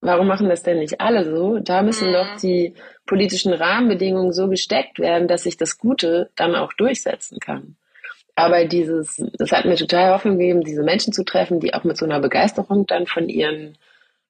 warum 0.00 0.26
machen 0.26 0.48
das 0.48 0.62
denn 0.62 0.78
nicht 0.78 1.00
alle 1.00 1.24
so? 1.24 1.58
Da 1.58 1.82
müssen 1.82 2.08
mhm. 2.08 2.12
doch 2.12 2.36
die 2.36 2.74
politischen 3.06 3.52
Rahmenbedingungen 3.52 4.32
so 4.32 4.48
gesteckt 4.48 4.98
werden, 4.98 5.28
dass 5.28 5.44
sich 5.44 5.56
das 5.56 5.78
Gute 5.78 6.30
dann 6.36 6.54
auch 6.54 6.72
durchsetzen 6.72 7.38
kann. 7.40 7.76
Aber 8.36 8.64
dieses, 8.64 9.18
es 9.38 9.52
hat 9.52 9.64
mir 9.64 9.76
total 9.76 10.12
Hoffnung 10.12 10.38
gegeben, 10.38 10.62
diese 10.62 10.82
Menschen 10.82 11.12
zu 11.12 11.24
treffen, 11.24 11.60
die 11.60 11.72
auch 11.72 11.84
mit 11.84 11.96
so 11.96 12.04
einer 12.04 12.20
Begeisterung 12.20 12.86
dann 12.86 13.06
von 13.06 13.28
ihren 13.28 13.78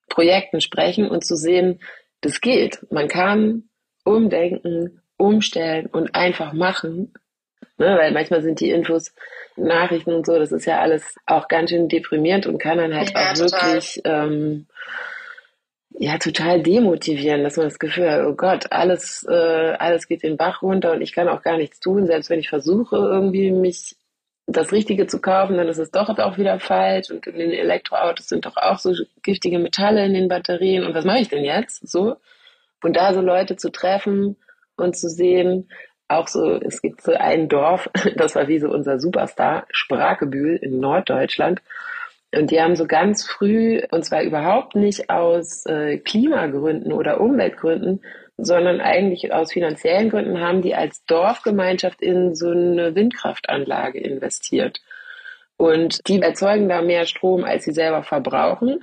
Projekten 0.08 0.60
sprechen 0.60 1.08
und 1.08 1.24
zu 1.24 1.36
sehen, 1.36 1.80
das 2.20 2.40
geht. 2.40 2.86
Man 2.90 3.08
kann 3.08 3.64
umdenken, 4.04 5.00
umstellen 5.16 5.86
und 5.86 6.14
einfach 6.14 6.52
machen. 6.52 7.12
Ne, 7.76 7.96
weil 7.98 8.12
manchmal 8.12 8.42
sind 8.42 8.60
die 8.60 8.70
Infos, 8.70 9.12
Nachrichten 9.56 10.12
und 10.12 10.26
so, 10.26 10.38
das 10.38 10.52
ist 10.52 10.64
ja 10.64 10.80
alles 10.80 11.16
auch 11.26 11.48
ganz 11.48 11.70
schön 11.70 11.88
deprimierend 11.88 12.46
und 12.46 12.58
kann 12.58 12.78
dann 12.78 12.94
halt 12.94 13.12
ja, 13.12 13.30
auch 13.30 13.34
total. 13.34 13.72
wirklich 13.72 14.00
ähm, 14.04 14.66
ja 15.90 16.18
total 16.18 16.62
demotivieren, 16.62 17.42
dass 17.42 17.56
man 17.56 17.66
das 17.66 17.80
Gefühl 17.80 18.10
hat, 18.10 18.26
oh 18.26 18.34
Gott, 18.34 18.70
alles, 18.70 19.26
äh, 19.28 19.74
alles 19.78 20.06
geht 20.06 20.22
den 20.22 20.36
Bach 20.36 20.62
runter 20.62 20.92
und 20.92 21.02
ich 21.02 21.12
kann 21.12 21.28
auch 21.28 21.42
gar 21.42 21.56
nichts 21.56 21.80
tun, 21.80 22.06
selbst 22.06 22.30
wenn 22.30 22.38
ich 22.38 22.48
versuche, 22.48 22.96
irgendwie 22.96 23.50
mich 23.50 23.96
das 24.46 24.72
Richtige 24.72 25.06
zu 25.06 25.20
kaufen, 25.20 25.56
dann 25.56 25.68
ist 25.68 25.78
es 25.78 25.90
doch 25.90 26.08
auch 26.18 26.36
wieder 26.36 26.60
falsch 26.60 27.10
und 27.10 27.26
in 27.26 27.38
den 27.38 27.50
Elektroautos 27.50 28.28
sind 28.28 28.46
doch 28.46 28.56
auch 28.56 28.78
so 28.78 28.92
giftige 29.22 29.58
Metalle 29.58 30.04
in 30.04 30.14
den 30.14 30.28
Batterien 30.28 30.84
und 30.84 30.94
was 30.94 31.04
mache 31.04 31.20
ich 31.20 31.28
denn 31.28 31.44
jetzt? 31.44 31.88
So. 31.88 32.16
Und 32.84 32.96
da 32.96 33.14
so 33.14 33.22
Leute 33.22 33.56
zu 33.56 33.70
treffen 33.72 34.36
und 34.76 34.94
zu 34.94 35.08
sehen, 35.08 35.70
auch 36.06 36.28
so, 36.28 36.60
es 36.60 36.82
gibt 36.82 37.00
so 37.00 37.12
ein 37.12 37.48
Dorf, 37.48 37.88
das 38.16 38.34
war 38.34 38.46
wie 38.46 38.58
so 38.58 38.68
unser 38.68 39.00
Superstar, 39.00 39.66
Spragebühl 39.70 40.56
in 40.56 40.80
Norddeutschland. 40.80 41.62
Und 42.36 42.50
die 42.50 42.60
haben 42.60 42.76
so 42.76 42.86
ganz 42.86 43.24
früh, 43.24 43.80
und 43.90 44.04
zwar 44.04 44.22
überhaupt 44.22 44.74
nicht 44.74 45.08
aus 45.08 45.64
äh, 45.64 45.96
Klimagründen 45.98 46.92
oder 46.92 47.20
Umweltgründen, 47.22 48.02
sondern 48.36 48.82
eigentlich 48.82 49.32
aus 49.32 49.52
finanziellen 49.52 50.10
Gründen 50.10 50.40
haben 50.40 50.60
die 50.60 50.74
als 50.74 51.04
Dorfgemeinschaft 51.06 52.02
in 52.02 52.34
so 52.34 52.50
eine 52.50 52.94
Windkraftanlage 52.94 53.98
investiert. 53.98 54.82
Und 55.56 56.06
die 56.06 56.20
erzeugen 56.20 56.68
da 56.68 56.82
mehr 56.82 57.06
Strom, 57.06 57.44
als 57.44 57.64
sie 57.64 57.72
selber 57.72 58.02
verbrauchen 58.02 58.80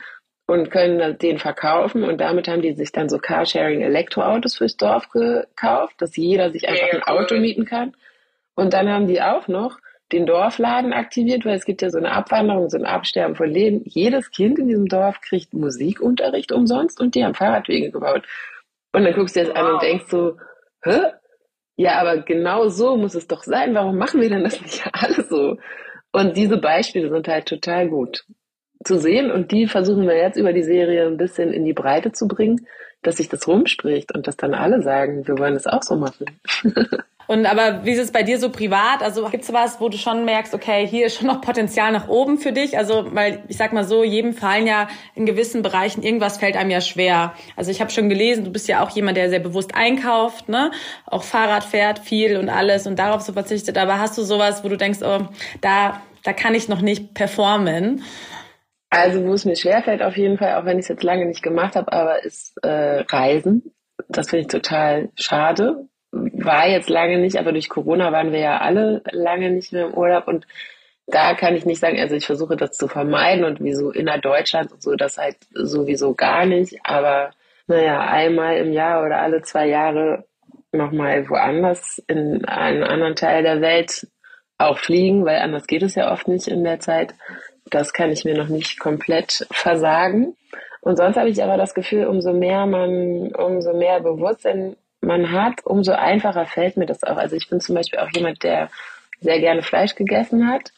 und 0.52 0.70
können 0.70 1.18
den 1.18 1.38
verkaufen. 1.38 2.04
Und 2.04 2.20
damit 2.20 2.50
haben 2.50 2.62
die 2.62 2.74
sich 2.74 2.92
dann 2.92 3.08
so 3.08 3.20
Carsharing-Elektroautos 3.20 4.58
fürs 4.58 4.76
Dorf 4.76 5.08
gekauft, 5.10 5.96
dass 6.00 6.18
jeder 6.18 6.52
sich 6.52 6.68
einfach 6.68 6.92
ein 6.92 7.04
Auto 7.04 7.40
mieten 7.40 7.64
kann. 7.64 7.94
Und 8.54 8.74
dann 8.74 8.90
haben 8.90 9.08
die 9.08 9.22
auch 9.22 9.48
noch 9.48 9.80
den 10.12 10.26
Dorfladen 10.26 10.92
aktiviert, 10.92 11.46
weil 11.46 11.56
es 11.56 11.64
gibt 11.64 11.82
ja 11.82 11.90
so 11.90 12.00
eine 12.00 12.12
Abwanderung, 12.12 12.70
so 12.70 12.78
ein 12.78 12.86
Absterben 12.86 13.38
von 13.38 13.50
Läden. 13.50 13.84
Jedes 13.86 14.30
Kind 14.30 14.60
in 14.60 14.68
diesem 14.68 14.88
Dorf 14.88 15.22
kriegt 15.22 15.54
Musikunterricht 15.54 16.52
umsonst 16.52 17.00
und 17.00 17.16
die 17.16 17.24
haben 17.24 17.34
Fahrradwege 17.34 17.90
gebaut. 17.90 18.28
Und 18.92 19.06
dann 19.06 19.14
guckst 19.14 19.38
du 19.38 19.40
das 19.46 19.50
wow. 19.52 19.56
an 19.56 19.74
und 19.76 19.82
denkst 19.82 20.06
so, 20.10 20.38
hä? 20.84 21.00
Ja, 21.78 22.02
aber 22.02 22.18
genau 22.24 22.68
so 22.68 22.98
muss 22.98 23.16
es 23.16 23.26
doch 23.26 23.44
sein. 23.44 23.74
Warum 23.74 23.98
machen 23.98 24.20
wir 24.20 24.28
denn 24.28 24.44
das 24.44 24.60
nicht 24.60 24.84
alle 24.92 25.24
so? 25.24 25.58
Und 26.12 26.36
diese 26.36 26.58
Beispiele 26.58 27.10
sind 27.10 27.30
halt 27.30 27.46
total 27.46 27.88
gut 27.88 28.26
zu 28.84 28.98
sehen 28.98 29.32
und 29.32 29.52
die 29.52 29.68
versuchen 29.68 30.08
wir 30.08 30.18
jetzt 30.18 30.38
über 30.38 30.54
die 30.54 30.64
Serie 30.64 31.08
ein 31.08 31.18
bisschen 31.18 31.54
in 31.54 31.66
die 31.66 31.74
Breite 31.74 32.12
zu 32.12 32.28
bringen, 32.28 32.68
dass 33.02 33.18
sich 33.18 33.30
das 33.30 33.48
rumspricht 33.48 34.14
und 34.14 34.28
dass 34.28 34.38
dann 34.38 34.54
alle 34.54 34.82
sagen, 34.82 35.28
wir 35.28 35.38
wollen 35.38 35.54
das 35.54 35.68
auch 35.68 35.84
so 35.84 35.96
machen. 35.96 36.26
Und 37.32 37.46
aber 37.46 37.86
wie 37.86 37.92
ist 37.92 38.00
es 38.00 38.12
bei 38.12 38.24
dir 38.24 38.38
so 38.40 38.50
privat? 38.50 39.02
Also 39.02 39.24
gibt 39.30 39.46
es 39.46 39.54
was, 39.54 39.80
wo 39.80 39.88
du 39.88 39.98
schon 39.98 40.26
merkst, 40.26 40.54
okay, 40.54 40.86
hier 40.86 41.06
ist 41.06 41.16
schon 41.16 41.28
noch 41.28 41.40
Potenzial 41.40 41.94
nach 41.94 42.10
oben 42.10 42.38
für 42.38 42.52
dich? 42.52 42.78
Also, 42.78 43.06
weil 43.14 43.42
ich 43.48 43.56
sag 43.56 43.72
mal 43.72 43.86
so, 43.86 44.04
jedem 44.04 44.34
fallen 44.34 44.68
ja 44.68 44.90
in 45.16 45.26
gewissen 45.26 45.62
Bereichen 45.62 46.04
irgendwas 46.04 46.40
fällt 46.40 46.58
einem 46.58 46.72
ja 46.72 46.82
schwer. 46.82 47.34
Also 47.56 47.72
ich 47.72 47.80
habe 47.80 47.90
schon 47.90 48.10
gelesen, 48.10 48.44
du 48.44 48.52
bist 48.52 48.68
ja 48.68 48.84
auch 48.84 48.90
jemand, 48.90 49.16
der 49.16 49.30
sehr 49.30 49.40
bewusst 49.40 49.74
einkauft, 49.76 50.50
ne? 50.50 50.72
Auch 51.06 51.24
Fahrrad 51.24 51.64
fährt 51.64 52.00
viel 52.00 52.36
und 52.36 52.50
alles 52.50 52.86
und 52.86 53.00
darauf 53.00 53.22
so 53.22 53.32
verzichtet. 53.32 53.78
Aber 53.78 53.98
hast 53.98 54.18
du 54.18 54.24
sowas, 54.24 54.66
wo 54.66 54.68
du 54.68 54.76
denkst, 54.76 55.00
oh, 55.02 55.20
da, 55.62 56.02
da 56.24 56.34
kann 56.34 56.54
ich 56.54 56.68
noch 56.68 56.82
nicht 56.82 57.14
performen? 57.14 58.04
Also 58.92 59.26
wo 59.26 59.34
es 59.34 59.46
mir 59.46 59.56
schwerfällt 59.56 60.04
auf 60.04 60.18
jeden 60.18 60.38
Fall, 60.38 60.56
auch 60.56 60.66
wenn 60.66 60.78
ich 60.78 60.84
es 60.84 60.90
jetzt 60.90 61.04
lange 61.04 61.26
nicht 61.26 61.42
gemacht 61.42 61.76
habe, 61.76 61.92
aber 61.94 62.24
ist 62.24 62.58
äh, 62.62 63.00
Reisen. 63.10 63.74
Das 64.10 64.30
finde 64.30 64.42
ich 64.42 64.48
total 64.48 65.10
schade, 65.16 65.88
war 66.12 66.68
jetzt 66.68 66.90
lange 66.90 67.18
nicht, 67.18 67.38
aber 67.38 67.54
durch 67.54 67.70
Corona 67.70 68.12
waren 68.12 68.34
wir 68.34 68.40
ja 68.40 68.58
alle 68.60 69.02
lange 69.12 69.50
nicht 69.50 69.72
mehr 69.72 69.86
im 69.86 69.94
Urlaub 69.94 70.28
und 70.28 70.46
da 71.08 71.36
kann 71.36 71.56
ich 71.56 71.66
nicht 71.66 71.80
sagen, 71.80 72.00
also 72.00 72.16
ich 72.16 72.26
versuche 72.26 72.58
das 72.58 72.74
zu 72.74 72.90
vermeiden 72.90 73.46
und 73.46 73.64
wie 73.64 73.74
so 73.74 73.92
innerdeutschland 73.92 74.74
und 74.74 74.82
so, 74.82 74.96
das 74.96 75.18
halt 75.18 75.38
sowieso 75.54 76.14
gar 76.14 76.46
nicht, 76.46 76.80
aber 76.84 77.32
naja, 77.68 78.02
einmal 78.02 78.58
im 78.58 78.74
Jahr 78.74 79.06
oder 79.06 79.22
alle 79.22 79.42
zwei 79.42 79.68
Jahre 79.68 80.26
nochmal 80.74 81.30
woanders 81.30 82.04
in 82.08 82.44
einen 82.46 82.84
anderen 82.84 83.16
Teil 83.16 83.44
der 83.44 83.62
Welt 83.62 84.08
auch 84.58 84.78
fliegen, 84.78 85.26
weil 85.26 85.40
anders 85.40 85.68
geht 85.68 85.84
es 85.84 85.96
ja 85.96 86.12
oft 86.12 86.28
nicht 86.28 86.48
in 86.48 86.64
der 86.64 86.80
Zeit. 86.80 87.16
Das 87.70 87.94
kann 87.94 88.12
ich 88.12 88.26
mir 88.26 88.38
noch 88.38 88.48
nicht 88.48 88.80
komplett 88.80 89.48
versagen. 89.52 90.36
Und 90.82 90.98
sonst 90.98 91.18
habe 91.18 91.30
ich 91.30 91.44
aber 91.44 91.58
das 91.58 91.74
Gefühl, 91.74 92.08
umso 92.08 92.34
mehr 92.34 92.66
man, 92.66 93.34
umso 93.36 93.74
mehr 93.74 94.00
Bewusstsein 94.00 94.76
man 95.02 95.32
hat, 95.32 95.66
umso 95.66 95.94
einfacher 95.94 96.46
fällt 96.46 96.78
mir 96.78 96.86
das 96.86 97.04
auch. 97.04 97.18
Also 97.18 97.36
ich 97.36 97.50
bin 97.50 97.60
zum 97.60 97.76
Beispiel 97.76 98.00
auch 98.00 98.10
jemand, 98.14 98.44
der 98.44 98.70
sehr 99.20 99.40
gerne 99.40 99.62
Fleisch 99.62 99.96
gegessen 99.96 100.48
hat 100.48 100.72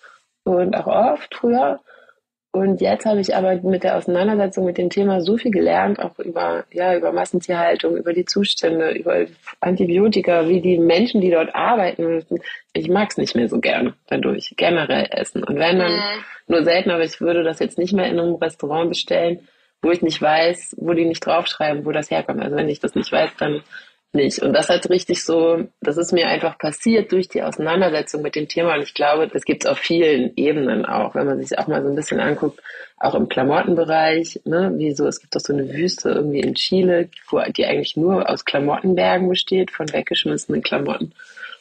und 0.44 0.76
auch 0.76 0.88
oft 0.88 1.34
früher. 1.34 1.80
Und 2.54 2.82
jetzt 2.82 3.08
habe 3.08 3.20
ich 3.20 3.36
aber 3.36 3.56
mit 3.64 3.84
der 3.84 3.98
Auseinandersetzung 3.98 4.64
mit 4.66 4.78
dem 4.78 4.92
Thema 4.92 5.22
so 5.22 5.38
viel 5.38 5.50
gelernt, 5.50 5.98
auch 5.98 6.20
über, 6.20 6.66
ja, 6.72 6.96
über 6.96 7.12
Massentierhaltung, 7.12 7.98
über 7.98 8.14
die 8.14 8.26
Zustände, 8.26 8.92
über 8.92 9.26
Antibiotika, 9.60 10.48
wie 10.48 10.62
die 10.62 10.78
Menschen, 10.78 11.20
die 11.20 11.32
dort 11.32 11.56
arbeiten 11.56 12.06
müssen. 12.06 12.42
Ich 12.74 12.90
mag 12.90 13.10
es 13.10 13.18
nicht 13.18 13.36
mehr 13.36 13.50
so 13.50 13.60
gerne 13.60 13.96
dadurch, 14.06 14.54
generell 14.56 15.08
essen. 15.10 15.44
Und 15.44 15.58
wenn 15.58 15.80
dann 15.80 15.94
mhm. 15.94 16.24
nur 16.48 16.64
selten, 16.64 16.92
aber 16.92 17.04
ich 17.04 17.20
würde 17.20 17.44
das 17.44 17.58
jetzt 17.58 17.80
nicht 17.80 17.94
mehr 17.94 18.06
in 18.06 18.20
einem 18.20 18.36
Restaurant 18.36 18.90
bestellen, 18.90 19.48
wo 19.82 19.90
ich 19.90 20.04
nicht 20.04 20.22
weiß, 20.22 20.76
wo 20.78 20.94
die 20.94 21.06
nicht 21.06 21.26
draufschreiben, 21.26 21.86
wo 21.86 21.92
das 21.92 22.12
herkommt. 22.12 22.44
Also 22.44 22.56
wenn 22.56 22.70
ich 22.70 22.80
das 22.80 22.94
nicht 22.94 23.12
weiß, 23.12 23.32
dann 23.40 23.64
nicht. 24.14 24.40
Und 24.40 24.54
das 24.54 24.70
hat 24.70 24.90
richtig 24.90 25.24
so, 25.24 25.68
das 25.82 25.98
ist 25.98 26.14
mir 26.14 26.28
einfach 26.28 26.58
passiert 26.58 27.12
durch 27.12 27.28
die 27.28 27.42
Auseinandersetzung 27.42 28.22
mit 28.22 28.36
dem 28.36 28.48
Thema. 28.48 28.76
Und 28.76 28.84
ich 28.84 28.94
glaube, 28.94 29.28
das 29.28 29.44
gibt 29.44 29.66
es 29.66 29.70
auf 29.70 29.78
vielen 29.78 30.34
Ebenen 30.36 30.86
auch, 30.86 31.16
wenn 31.16 31.26
man 31.26 31.42
sich 31.42 31.58
auch 31.58 31.68
mal 31.68 31.82
so 31.82 31.90
ein 31.90 31.96
bisschen 31.96 32.20
anguckt, 32.20 32.62
auch 32.98 33.16
im 33.16 33.28
Klamottenbereich, 33.28 34.42
ne, 34.46 34.72
wie 34.78 34.94
so, 34.94 35.08
es 35.08 35.20
gibt 35.20 35.36
doch 35.36 35.42
so 35.42 35.54
eine 35.54 35.68
Wüste 35.74 36.10
irgendwie 36.10 36.40
in 36.40 36.56
Chile, 36.56 37.10
wo 37.30 37.42
die 37.42 37.66
eigentlich 37.66 37.98
nur 37.98 38.30
aus 38.30 38.46
Klamottenbergen 38.46 39.28
besteht, 39.28 39.72
von 39.72 39.92
weggeschmissenen 39.92 40.62
Klamotten. 40.62 41.14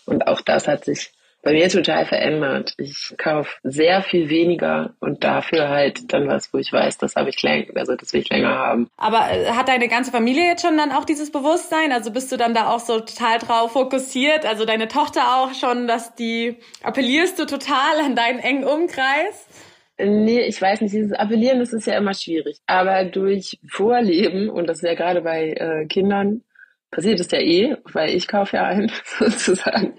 Und 0.05 0.27
auch 0.27 0.41
das 0.41 0.69
hat 0.69 0.85
sich 0.85 1.11
bei 1.43 1.53
mir 1.53 1.69
total 1.69 2.07
verändert. 2.07 2.75
Ich 2.79 3.15
kaufe 3.19 3.51
sehr 3.63 4.03
viel 4.03 4.29
weniger 4.29 4.95
und 5.01 5.25
dafür 5.25 5.69
halt 5.69 6.13
dann 6.13 6.29
was, 6.29 6.55
wo 6.55 6.59
ich 6.59 6.73
weiß, 6.73 6.99
das 6.99 7.17
habe 7.17 7.31
ich 7.31 7.43
länger, 7.43 7.67
also 7.75 7.97
das 7.97 8.13
will 8.13 8.21
ich 8.21 8.31
länger 8.31 8.55
haben. 8.55 8.89
Aber 8.97 9.29
äh, 9.31 9.47
hat 9.51 9.69
deine 9.69 9.89
ganze 9.89 10.13
Familie 10.13 10.45
jetzt 10.47 10.65
schon 10.65 10.77
dann 10.77 10.93
auch 10.93 11.05
dieses 11.05 11.33
Bewusstsein? 11.33 11.93
Also 11.93 12.13
bist 12.13 12.31
du 12.31 12.37
dann 12.37 12.55
da 12.55 12.69
auch 12.69 12.79
so 12.79 13.01
total 13.01 13.39
drauf 13.39 13.73
fokussiert? 13.73 14.47
Also 14.47 14.65
deine 14.65 14.89
Tochter 14.89 15.37
auch 15.37 15.55
schon, 15.55 15.89
dass 15.89 16.15
die 16.15 16.57
appellierst 16.83 17.39
du 17.39 17.47
total 17.47 18.01
an 18.05 18.15
deinen 18.15 18.39
engen 18.39 18.65
Umkreis? 18.65 19.47
Nee, 19.99 20.43
ich 20.43 20.61
weiß 20.61 20.81
nicht, 20.81 20.95
dieses 20.95 21.13
Appellieren, 21.13 21.59
das 21.59 21.73
ist 21.73 21.87
ja 21.87 21.97
immer 21.97 22.15
schwierig. 22.15 22.59
Aber 22.67 23.05
durch 23.05 23.59
Vorleben, 23.69 24.49
und 24.49 24.69
das 24.69 24.79
ist 24.79 24.89
ja 24.89 24.95
gerade 24.95 25.23
bei 25.23 25.51
äh, 25.51 25.87
Kindern, 25.87 26.43
passiert 26.91 27.21
es 27.21 27.31
ja 27.31 27.39
eh, 27.39 27.77
weil 27.93 28.11
ich 28.11 28.27
kaufe 28.29 28.57
ja 28.57 28.65
ein, 28.65 28.91
sozusagen. 29.19 29.95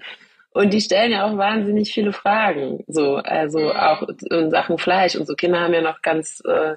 Und 0.54 0.72
die 0.72 0.80
stellen 0.80 1.10
ja 1.10 1.26
auch 1.26 1.36
wahnsinnig 1.36 1.92
viele 1.92 2.12
Fragen, 2.12 2.84
so, 2.86 3.16
also 3.16 3.58
mhm. 3.58 3.70
auch 3.72 4.08
in 4.30 4.50
Sachen 4.50 4.78
Fleisch. 4.78 5.16
Und 5.16 5.26
so 5.26 5.34
Kinder 5.34 5.60
haben 5.60 5.74
ja 5.74 5.82
noch 5.82 6.00
ganz, 6.00 6.40
äh, 6.46 6.76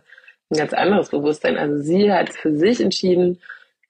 ein 0.49 0.57
ganz 0.57 0.73
anderes 0.73 1.09
Bewusstsein. 1.09 1.57
Also 1.57 1.77
sie 1.77 2.11
hat 2.11 2.29
für 2.29 2.57
sich 2.57 2.81
entschieden, 2.81 3.39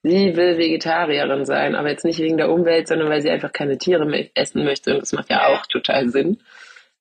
sie 0.03 0.35
will 0.35 0.57
Vegetarierin 0.57 1.45
sein, 1.45 1.73
aber 1.73 1.89
jetzt 1.89 2.03
nicht 2.03 2.19
wegen 2.19 2.35
der 2.35 2.51
Umwelt, 2.51 2.89
sondern 2.89 3.09
weil 3.09 3.21
sie 3.21 3.29
einfach 3.29 3.53
keine 3.53 3.77
Tiere 3.77 4.05
mehr 4.05 4.25
essen 4.35 4.65
möchte. 4.65 4.93
Und 4.93 5.01
das 5.01 5.13
macht 5.13 5.29
ja 5.29 5.47
auch 5.47 5.65
total 5.67 6.09
Sinn. 6.09 6.41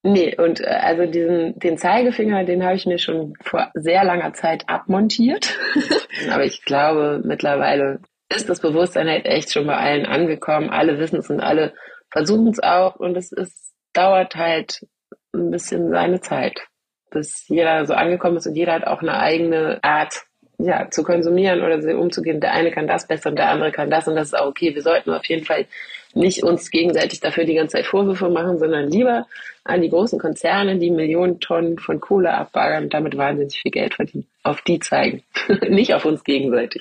Nee, 0.05 0.37
und 0.37 0.61
äh, 0.61 0.67
also 0.67 1.07
diesen, 1.07 1.59
den 1.59 1.79
Zeigefinger, 1.79 2.45
den 2.45 2.63
habe 2.63 2.77
ich 2.77 2.87
mir 2.87 2.99
schon 2.99 3.35
vor 3.43 3.69
sehr 3.75 4.05
langer 4.05 4.33
Zeit 4.33 4.69
abmontiert. 4.69 5.59
aber 6.31 6.45
ich 6.45 6.63
glaube, 6.65 7.21
mittlerweile 7.25 7.99
ist 8.33 8.49
das 8.49 8.61
Bewusstsein 8.61 9.09
halt 9.09 9.27
echt 9.27 9.53
schon 9.53 9.67
bei 9.67 9.77
allen 9.77 10.07
angekommen. 10.07 10.71
Alle 10.71 11.01
wissen 11.01 11.19
es 11.19 11.31
und 11.31 11.41
alle 11.41 11.73
versuchen 12.17 12.49
es 12.49 12.61
auch 12.61 12.97
und 12.97 13.15
es 13.15 13.31
ist, 13.31 13.75
dauert 13.93 14.37
halt 14.37 14.87
ein 15.35 15.51
bisschen 15.51 15.91
seine 15.91 16.23
Zeit, 16.23 16.63
bis 17.11 17.47
jeder 17.47 17.85
so 17.85 17.93
angekommen 17.93 18.39
ist 18.39 18.47
und 18.47 18.55
jeder 18.55 18.73
hat 18.73 18.87
auch 18.87 19.03
eine 19.03 19.19
eigene 19.19 19.81
Art, 19.83 20.23
ja, 20.57 20.91
zu 20.91 21.03
konsumieren 21.03 21.63
oder 21.63 21.77
umzugehen. 21.99 22.41
Der 22.41 22.53
eine 22.53 22.71
kann 22.71 22.87
das 22.87 23.07
besser 23.07 23.29
und 23.29 23.37
der 23.37 23.51
andere 23.51 23.71
kann 23.71 23.91
das 23.91 24.09
und 24.09 24.17
das 24.17 24.29
ist 24.29 24.35
auch 24.35 24.47
okay. 24.47 24.75
Wir 24.75 24.81
sollten 24.81 25.11
auf 25.11 25.27
jeden 25.27 25.45
Fall 25.45 25.67
nicht 26.15 26.43
uns 26.43 26.71
gegenseitig 26.71 27.21
dafür 27.21 27.45
die 27.45 27.55
ganze 27.55 27.77
Zeit 27.77 27.85
Vorwürfe 27.85 28.31
machen, 28.31 28.59
sondern 28.59 28.89
lieber 28.89 29.27
an 29.65 29.83
die 29.83 29.91
großen 29.91 30.19
Konzerne, 30.19 30.79
die 30.79 30.91
Millionen 30.91 31.39
Tonnen 31.41 31.79
von 31.79 32.01
Kohle 32.01 32.33
abbaggern 32.33 32.85
und 32.85 32.95
damit 32.95 33.19
wahnsinnig 33.19 33.61
viel 33.61 33.73
Geld 33.73 33.93
verdienen. 33.93 34.27
Auf 34.43 34.63
die 34.63 34.79
zeigen, 34.79 35.23
nicht 35.69 35.93
auf 35.93 36.07
uns 36.07 36.25
gegenseitig. 36.25 36.81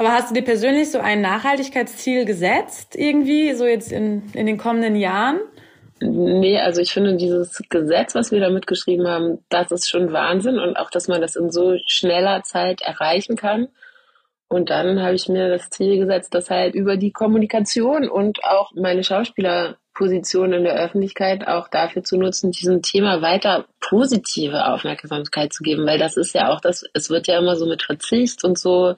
Aber 0.00 0.12
hast 0.12 0.30
du 0.30 0.34
dir 0.34 0.42
persönlich 0.42 0.90
so 0.90 0.98
ein 0.98 1.20
Nachhaltigkeitsziel 1.20 2.24
gesetzt, 2.24 2.96
irgendwie, 2.96 3.52
so 3.52 3.66
jetzt 3.66 3.92
in, 3.92 4.22
in 4.32 4.46
den 4.46 4.56
kommenden 4.56 4.96
Jahren? 4.96 5.40
Nee, 6.00 6.58
also 6.58 6.80
ich 6.80 6.90
finde 6.90 7.16
dieses 7.16 7.62
Gesetz, 7.68 8.14
was 8.14 8.32
wir 8.32 8.40
da 8.40 8.48
mitgeschrieben 8.48 9.06
haben, 9.06 9.44
das 9.50 9.70
ist 9.70 9.90
schon 9.90 10.10
Wahnsinn 10.10 10.58
und 10.58 10.78
auch, 10.78 10.88
dass 10.88 11.06
man 11.08 11.20
das 11.20 11.36
in 11.36 11.50
so 11.50 11.76
schneller 11.84 12.42
Zeit 12.44 12.80
erreichen 12.80 13.36
kann. 13.36 13.68
Und 14.48 14.70
dann 14.70 15.02
habe 15.02 15.16
ich 15.16 15.28
mir 15.28 15.50
das 15.50 15.68
Ziel 15.68 15.98
gesetzt, 15.98 16.32
das 16.32 16.48
halt 16.48 16.74
über 16.74 16.96
die 16.96 17.12
Kommunikation 17.12 18.08
und 18.08 18.42
auch 18.42 18.72
meine 18.74 19.04
Schauspielerposition 19.04 20.54
in 20.54 20.64
der 20.64 20.76
Öffentlichkeit 20.76 21.46
auch 21.46 21.68
dafür 21.68 22.04
zu 22.04 22.16
nutzen, 22.16 22.52
diesem 22.52 22.80
Thema 22.80 23.20
weiter 23.20 23.66
positive 23.80 24.64
Aufmerksamkeit 24.64 25.52
zu 25.52 25.62
geben, 25.62 25.84
weil 25.84 25.98
das 25.98 26.16
ist 26.16 26.34
ja 26.34 26.48
auch 26.48 26.62
das, 26.62 26.86
es 26.94 27.10
wird 27.10 27.26
ja 27.26 27.38
immer 27.38 27.56
so 27.56 27.66
mit 27.66 27.82
Verzicht 27.82 28.44
und 28.44 28.58
so 28.58 28.94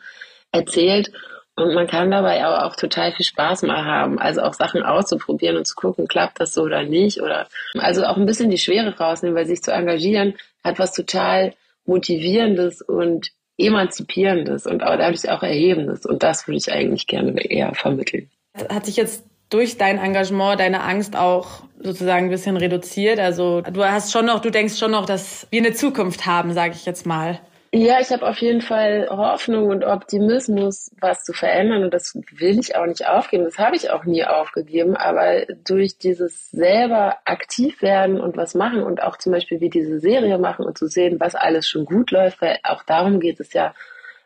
erzählt. 0.53 1.11
Und 1.55 1.75
man 1.75 1.87
kann 1.87 2.11
dabei 2.11 2.43
aber 2.45 2.65
auch 2.65 2.77
total 2.77 3.13
viel 3.13 3.27
Spaß 3.27 3.63
mal 3.63 3.85
haben. 3.85 4.19
Also 4.19 4.43
auch 4.43 4.55
Sachen 4.55 4.83
auszuprobieren 4.83 5.57
und 5.57 5.67
zu 5.67 5.75
gucken, 5.75 6.09
klappt 6.09 6.41
das 6.41 6.55
so 6.55 6.63
oder 6.63 6.83
nicht. 6.83 7.21
Oder 7.21 7.47
also 7.79 8.05
auch 8.05 8.17
ein 8.17 8.27
bisschen 8.27 8.51
die 8.51 8.59
Schwere 8.59 8.97
rausnehmen, 8.97 9.37
weil 9.37 9.47
sich 9.47 9.63
zu 9.63 9.73
engagieren 9.73 10.35
hat 10.65 10.79
was 10.79 10.93
total 10.93 11.55
Motivierendes 11.85 12.81
und 12.83 13.33
Emanzipierendes 13.59 14.67
und 14.67 14.83
auch 14.83 14.97
dadurch 14.97 15.29
auch 15.31 15.43
Erhebendes. 15.43 16.07
Und 16.07 16.23
das 16.23 16.47
würde 16.47 16.59
ich 16.59 16.73
eigentlich 16.73 17.07
gerne 17.07 17.45
eher 17.45 17.75
vermitteln. 17.75 18.31
Hat 18.71 18.87
sich 18.87 18.97
jetzt 18.97 19.25
durch 19.51 19.77
dein 19.77 19.99
Engagement, 19.99 20.61
deine 20.61 20.83
Angst 20.83 21.17
auch 21.17 21.65
sozusagen 21.79 22.27
ein 22.27 22.31
bisschen 22.31 22.57
reduziert. 22.57 23.19
Also 23.19 23.61
du 23.61 23.85
hast 23.85 24.13
schon 24.13 24.25
noch, 24.25 24.41
du 24.41 24.51
denkst 24.51 24.79
schon 24.79 24.91
noch, 24.91 25.05
dass 25.05 25.47
wir 25.51 25.61
eine 25.61 25.75
Zukunft 25.75 26.25
haben, 26.25 26.55
sage 26.55 26.75
ich 26.75 26.87
jetzt 26.87 27.05
mal. 27.05 27.41
Ja, 27.75 28.01
ich 28.01 28.11
habe 28.11 28.29
auf 28.29 28.37
jeden 28.39 28.61
Fall 28.61 29.09
Hoffnung 29.09 29.69
und 29.69 29.83
Optimismus, 29.83 30.91
was 31.01 31.25
zu 31.25 31.33
verändern. 31.33 31.85
Und 31.85 31.95
das 31.95 32.15
will 32.31 32.59
ich 32.59 32.77
auch 32.77 32.85
nicht 32.85 33.07
aufgeben. 33.07 33.45
Das 33.45 33.59
habe 33.59 33.77
ich 33.77 33.91
auch 33.91 34.05
nie 34.05 34.25
aufgegeben. 34.25 34.95
Aber 34.95 35.47
durch 35.65 35.97
dieses 35.97 36.51
selber 36.51 37.17
aktiv 37.25 37.81
werden 37.81 38.21
und 38.21 38.37
was 38.37 38.55
machen 38.55 38.83
und 38.83 39.03
auch 39.03 39.17
zum 39.17 39.33
Beispiel 39.33 39.61
wie 39.61 39.71
diese 39.71 40.01
Serie 40.01 40.37
machen 40.37 40.67
und 40.67 40.77
zu 40.77 40.87
sehen, 40.87 41.19
was 41.19 41.35
alles 41.35 41.67
schon 41.67 41.87
gut 41.87 42.11
läuft, 42.11 42.43
weil 42.43 42.59
auch 42.63 42.83
darum 42.83 43.21
geht 43.21 43.41
es 43.41 43.55
ja, 43.55 43.75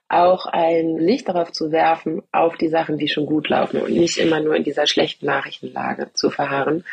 auch 0.09 0.47
ein 0.47 0.99
Licht 0.99 1.29
darauf 1.29 1.53
zu 1.53 1.73
werfen, 1.73 2.23
auf 2.33 2.57
die 2.57 2.69
Sachen, 2.69 2.97
die 2.97 3.09
schon 3.09 3.27
gut 3.27 3.49
laufen 3.49 3.81
und 3.81 3.93
nicht 3.93 4.19
immer 4.19 4.41
nur 4.41 4.55
in 4.55 4.63
dieser 4.63 4.87
schlechten 4.87 5.27
Nachrichtenlage 5.27 6.13
zu 6.15 6.31
verharren. 6.31 6.85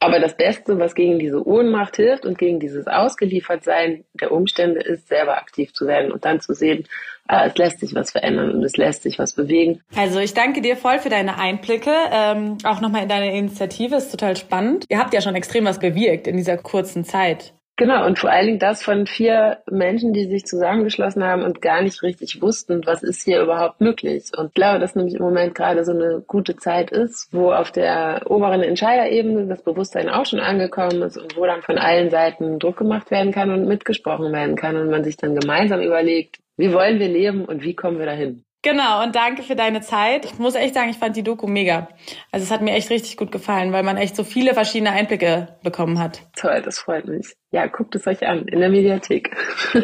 Aber 0.00 0.18
das 0.18 0.34
Beste, 0.34 0.78
was 0.78 0.94
gegen 0.94 1.18
diese 1.18 1.46
Ohnmacht 1.46 1.96
hilft 1.96 2.24
und 2.24 2.38
gegen 2.38 2.58
dieses 2.58 2.86
Ausgeliefertsein 2.86 4.04
der 4.14 4.32
Umstände 4.32 4.80
ist, 4.80 5.08
selber 5.08 5.36
aktiv 5.36 5.74
zu 5.74 5.86
werden 5.86 6.10
und 6.10 6.24
dann 6.24 6.40
zu 6.40 6.54
sehen, 6.54 6.86
ah, 7.28 7.44
es 7.46 7.56
lässt 7.56 7.80
sich 7.80 7.94
was 7.94 8.10
verändern 8.10 8.50
und 8.52 8.64
es 8.64 8.78
lässt 8.78 9.02
sich 9.02 9.18
was 9.18 9.34
bewegen. 9.34 9.82
Also 9.94 10.18
ich 10.18 10.32
danke 10.32 10.62
dir 10.62 10.76
voll 10.76 10.98
für 11.00 11.10
deine 11.10 11.38
Einblicke, 11.38 11.92
ähm, 12.10 12.56
auch 12.64 12.80
nochmal 12.80 13.02
in 13.02 13.10
deine 13.10 13.36
Initiative, 13.36 13.96
ist 13.96 14.10
total 14.10 14.36
spannend. 14.36 14.86
Ihr 14.88 14.98
habt 14.98 15.12
ja 15.12 15.20
schon 15.20 15.34
extrem 15.34 15.66
was 15.66 15.78
bewirkt 15.78 16.26
in 16.26 16.38
dieser 16.38 16.56
kurzen 16.56 17.04
Zeit. 17.04 17.52
Genau, 17.80 18.04
und 18.04 18.18
vor 18.18 18.28
allen 18.30 18.44
Dingen 18.44 18.58
das 18.58 18.82
von 18.82 19.06
vier 19.06 19.62
Menschen, 19.70 20.12
die 20.12 20.26
sich 20.26 20.44
zusammengeschlossen 20.44 21.24
haben 21.24 21.42
und 21.42 21.62
gar 21.62 21.80
nicht 21.80 22.02
richtig 22.02 22.42
wussten, 22.42 22.84
was 22.84 23.02
ist 23.02 23.24
hier 23.24 23.40
überhaupt 23.40 23.80
möglich. 23.80 24.32
Und 24.36 24.48
ich 24.48 24.54
glaube, 24.54 24.80
dass 24.80 24.96
nämlich 24.96 25.14
im 25.14 25.22
Moment 25.22 25.54
gerade 25.54 25.82
so 25.82 25.92
eine 25.92 26.22
gute 26.26 26.56
Zeit 26.56 26.90
ist, 26.90 27.32
wo 27.32 27.52
auf 27.52 27.70
der 27.70 28.24
oberen 28.26 28.62
Entscheiderebene 28.62 29.46
das 29.46 29.62
Bewusstsein 29.62 30.10
auch 30.10 30.26
schon 30.26 30.40
angekommen 30.40 31.00
ist 31.00 31.16
und 31.16 31.38
wo 31.38 31.46
dann 31.46 31.62
von 31.62 31.78
allen 31.78 32.10
Seiten 32.10 32.58
Druck 32.58 32.76
gemacht 32.76 33.10
werden 33.10 33.32
kann 33.32 33.50
und 33.50 33.66
mitgesprochen 33.66 34.30
werden 34.30 34.56
kann 34.56 34.76
und 34.76 34.90
man 34.90 35.02
sich 35.02 35.16
dann 35.16 35.34
gemeinsam 35.34 35.80
überlegt, 35.80 36.36
wie 36.58 36.74
wollen 36.74 36.98
wir 36.98 37.08
leben 37.08 37.46
und 37.46 37.62
wie 37.62 37.74
kommen 37.74 37.98
wir 37.98 38.04
dahin. 38.04 38.44
Genau, 38.62 39.02
und 39.02 39.16
danke 39.16 39.42
für 39.42 39.56
deine 39.56 39.80
Zeit. 39.80 40.26
Ich 40.26 40.38
muss 40.38 40.54
echt 40.54 40.74
sagen, 40.74 40.90
ich 40.90 40.98
fand 40.98 41.16
die 41.16 41.22
Doku 41.22 41.46
mega. 41.46 41.88
Also 42.30 42.44
es 42.44 42.50
hat 42.50 42.60
mir 42.60 42.72
echt 42.74 42.90
richtig 42.90 43.16
gut 43.16 43.32
gefallen, 43.32 43.72
weil 43.72 43.82
man 43.82 43.96
echt 43.96 44.14
so 44.14 44.22
viele 44.22 44.52
verschiedene 44.52 44.90
Einblicke 44.90 45.56
bekommen 45.62 45.98
hat. 45.98 46.20
Toll, 46.36 46.60
das 46.62 46.78
freut 46.78 47.06
mich. 47.06 47.36
Ja, 47.52 47.66
guckt 47.66 47.94
es 47.94 48.06
euch 48.06 48.26
an 48.26 48.46
in 48.48 48.60
der 48.60 48.68
Mediathek. 48.68 49.34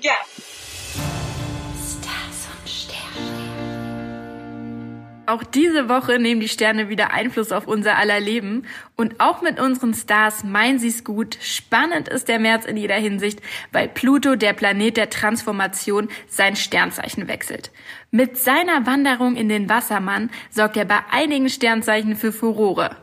ja. 0.00 0.14
Auch 5.30 5.44
diese 5.44 5.88
Woche 5.88 6.18
nehmen 6.18 6.40
die 6.40 6.48
Sterne 6.48 6.88
wieder 6.88 7.12
Einfluss 7.12 7.52
auf 7.52 7.68
unser 7.68 7.96
aller 7.96 8.18
Leben 8.18 8.64
und 8.96 9.20
auch 9.20 9.42
mit 9.42 9.60
unseren 9.60 9.94
Stars 9.94 10.42
meinen 10.42 10.80
sie's 10.80 11.04
gut. 11.04 11.38
Spannend 11.40 12.08
ist 12.08 12.26
der 12.26 12.40
März 12.40 12.64
in 12.64 12.76
jeder 12.76 12.96
Hinsicht, 12.96 13.40
weil 13.70 13.86
Pluto, 13.86 14.34
der 14.34 14.54
Planet 14.54 14.96
der 14.96 15.08
Transformation, 15.08 16.08
sein 16.26 16.56
Sternzeichen 16.56 17.28
wechselt. 17.28 17.70
Mit 18.10 18.38
seiner 18.38 18.86
Wanderung 18.86 19.36
in 19.36 19.48
den 19.48 19.68
Wassermann 19.68 20.30
sorgt 20.50 20.76
er 20.76 20.84
bei 20.84 20.98
einigen 21.12 21.48
Sternzeichen 21.48 22.16
für 22.16 22.32
Furore. 22.32 22.96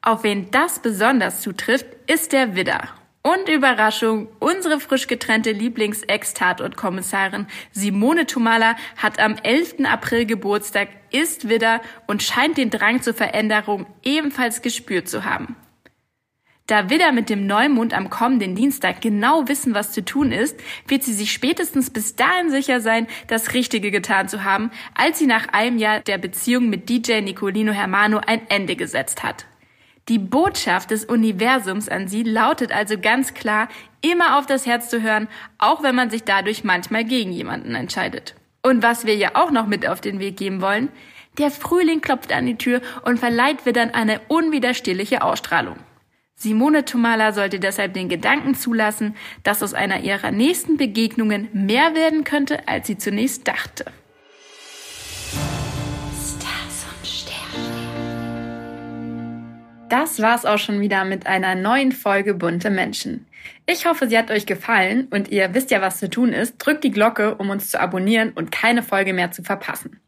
Auf 0.00 0.24
wen 0.24 0.50
das 0.50 0.78
besonders 0.78 1.42
zutrifft, 1.42 1.84
ist 2.06 2.32
der 2.32 2.56
Widder. 2.56 2.94
Und 3.26 3.48
Überraschung, 3.48 4.28
unsere 4.38 4.78
frisch 4.80 5.06
getrennte 5.06 5.52
Lieblings-Ex-Tatort-Kommissarin 5.52 7.46
Simone 7.72 8.26
Tumala 8.26 8.76
hat 8.98 9.18
am 9.18 9.36
11. 9.42 9.86
April 9.86 10.26
Geburtstag, 10.26 10.88
ist 11.10 11.48
Widder 11.48 11.80
und 12.06 12.22
scheint 12.22 12.58
den 12.58 12.68
Drang 12.68 13.00
zur 13.00 13.14
Veränderung 13.14 13.86
ebenfalls 14.02 14.60
gespürt 14.60 15.08
zu 15.08 15.24
haben. 15.24 15.56
Da 16.66 16.90
Widder 16.90 17.12
mit 17.12 17.30
dem 17.30 17.46
Neumond 17.46 17.94
am 17.94 18.10
kommenden 18.10 18.56
Dienstag 18.56 19.00
genau 19.00 19.48
wissen, 19.48 19.72
was 19.72 19.92
zu 19.92 20.04
tun 20.04 20.30
ist, 20.30 20.60
wird 20.86 21.02
sie 21.02 21.14
sich 21.14 21.32
spätestens 21.32 21.88
bis 21.88 22.16
dahin 22.16 22.50
sicher 22.50 22.82
sein, 22.82 23.06
das 23.28 23.54
Richtige 23.54 23.90
getan 23.90 24.28
zu 24.28 24.44
haben, 24.44 24.70
als 24.94 25.18
sie 25.18 25.26
nach 25.26 25.48
einem 25.48 25.78
Jahr 25.78 26.00
der 26.00 26.18
Beziehung 26.18 26.68
mit 26.68 26.90
DJ 26.90 27.22
Nicolino 27.22 27.72
Hermano 27.72 28.20
ein 28.26 28.42
Ende 28.50 28.76
gesetzt 28.76 29.22
hat. 29.22 29.46
Die 30.08 30.18
Botschaft 30.18 30.90
des 30.90 31.06
Universums 31.06 31.88
an 31.88 32.08
sie 32.08 32.24
lautet 32.24 32.72
also 32.72 32.98
ganz 32.98 33.32
klar, 33.32 33.68
immer 34.02 34.38
auf 34.38 34.44
das 34.44 34.66
Herz 34.66 34.90
zu 34.90 35.00
hören, 35.00 35.28
auch 35.56 35.82
wenn 35.82 35.94
man 35.94 36.10
sich 36.10 36.24
dadurch 36.24 36.62
manchmal 36.62 37.04
gegen 37.04 37.32
jemanden 37.32 37.74
entscheidet. 37.74 38.34
Und 38.62 38.82
was 38.82 39.06
wir 39.06 39.16
ja 39.16 39.30
auch 39.34 39.50
noch 39.50 39.66
mit 39.66 39.88
auf 39.88 40.02
den 40.02 40.18
Weg 40.18 40.36
geben 40.36 40.60
wollen, 40.60 40.90
der 41.38 41.50
Frühling 41.50 42.02
klopft 42.02 42.32
an 42.32 42.46
die 42.46 42.56
Tür 42.58 42.82
und 43.02 43.18
verleiht 43.18 43.64
wieder 43.64 43.94
eine 43.94 44.20
unwiderstehliche 44.28 45.22
Ausstrahlung. 45.22 45.76
Simone 46.36 46.84
Tomala 46.84 47.32
sollte 47.32 47.58
deshalb 47.58 47.94
den 47.94 48.08
Gedanken 48.08 48.54
zulassen, 48.54 49.16
dass 49.42 49.62
aus 49.62 49.72
einer 49.72 50.00
ihrer 50.00 50.32
nächsten 50.32 50.76
Begegnungen 50.76 51.48
mehr 51.52 51.94
werden 51.94 52.24
könnte, 52.24 52.68
als 52.68 52.86
sie 52.86 52.98
zunächst 52.98 53.48
dachte. 53.48 53.86
Das 59.88 60.20
war's 60.20 60.44
auch 60.44 60.58
schon 60.58 60.80
wieder 60.80 61.04
mit 61.04 61.26
einer 61.26 61.54
neuen 61.54 61.92
Folge 61.92 62.34
Bunte 62.34 62.70
Menschen. 62.70 63.26
Ich 63.66 63.86
hoffe, 63.86 64.08
sie 64.08 64.18
hat 64.18 64.30
euch 64.30 64.46
gefallen 64.46 65.08
und 65.10 65.28
ihr 65.28 65.54
wisst 65.54 65.70
ja, 65.70 65.80
was 65.80 65.98
zu 65.98 66.08
tun 66.08 66.32
ist. 66.32 66.56
Drückt 66.58 66.84
die 66.84 66.90
Glocke, 66.90 67.34
um 67.36 67.50
uns 67.50 67.70
zu 67.70 67.80
abonnieren 67.80 68.32
und 68.34 68.50
keine 68.50 68.82
Folge 68.82 69.12
mehr 69.12 69.30
zu 69.30 69.42
verpassen. 69.42 70.00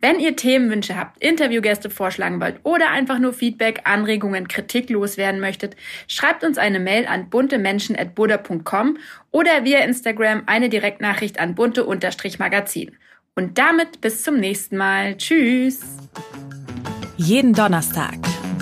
Wenn 0.00 0.20
ihr 0.20 0.36
Themenwünsche 0.36 0.96
habt, 0.96 1.22
Interviewgäste 1.22 1.90
vorschlagen 1.90 2.40
wollt 2.40 2.60
oder 2.62 2.90
einfach 2.90 3.18
nur 3.18 3.32
Feedback, 3.32 3.80
Anregungen, 3.84 4.48
Kritik 4.48 4.90
loswerden 4.90 5.40
möchtet, 5.40 5.76
schreibt 6.08 6.44
uns 6.44 6.56
eine 6.56 6.80
Mail 6.80 7.06
an 7.06 7.28
buntemenschen.buddha.com 7.28 8.98
oder 9.32 9.64
via 9.64 9.80
Instagram 9.80 10.44
eine 10.46 10.68
Direktnachricht 10.68 11.40
an 11.40 11.54
bunte-magazin. 11.54 12.96
Und 13.34 13.58
damit 13.58 14.00
bis 14.00 14.22
zum 14.22 14.38
nächsten 14.38 14.76
Mal. 14.76 15.16
Tschüss! 15.18 15.80
Jeden 17.18 17.52
Donnerstag 17.52 18.18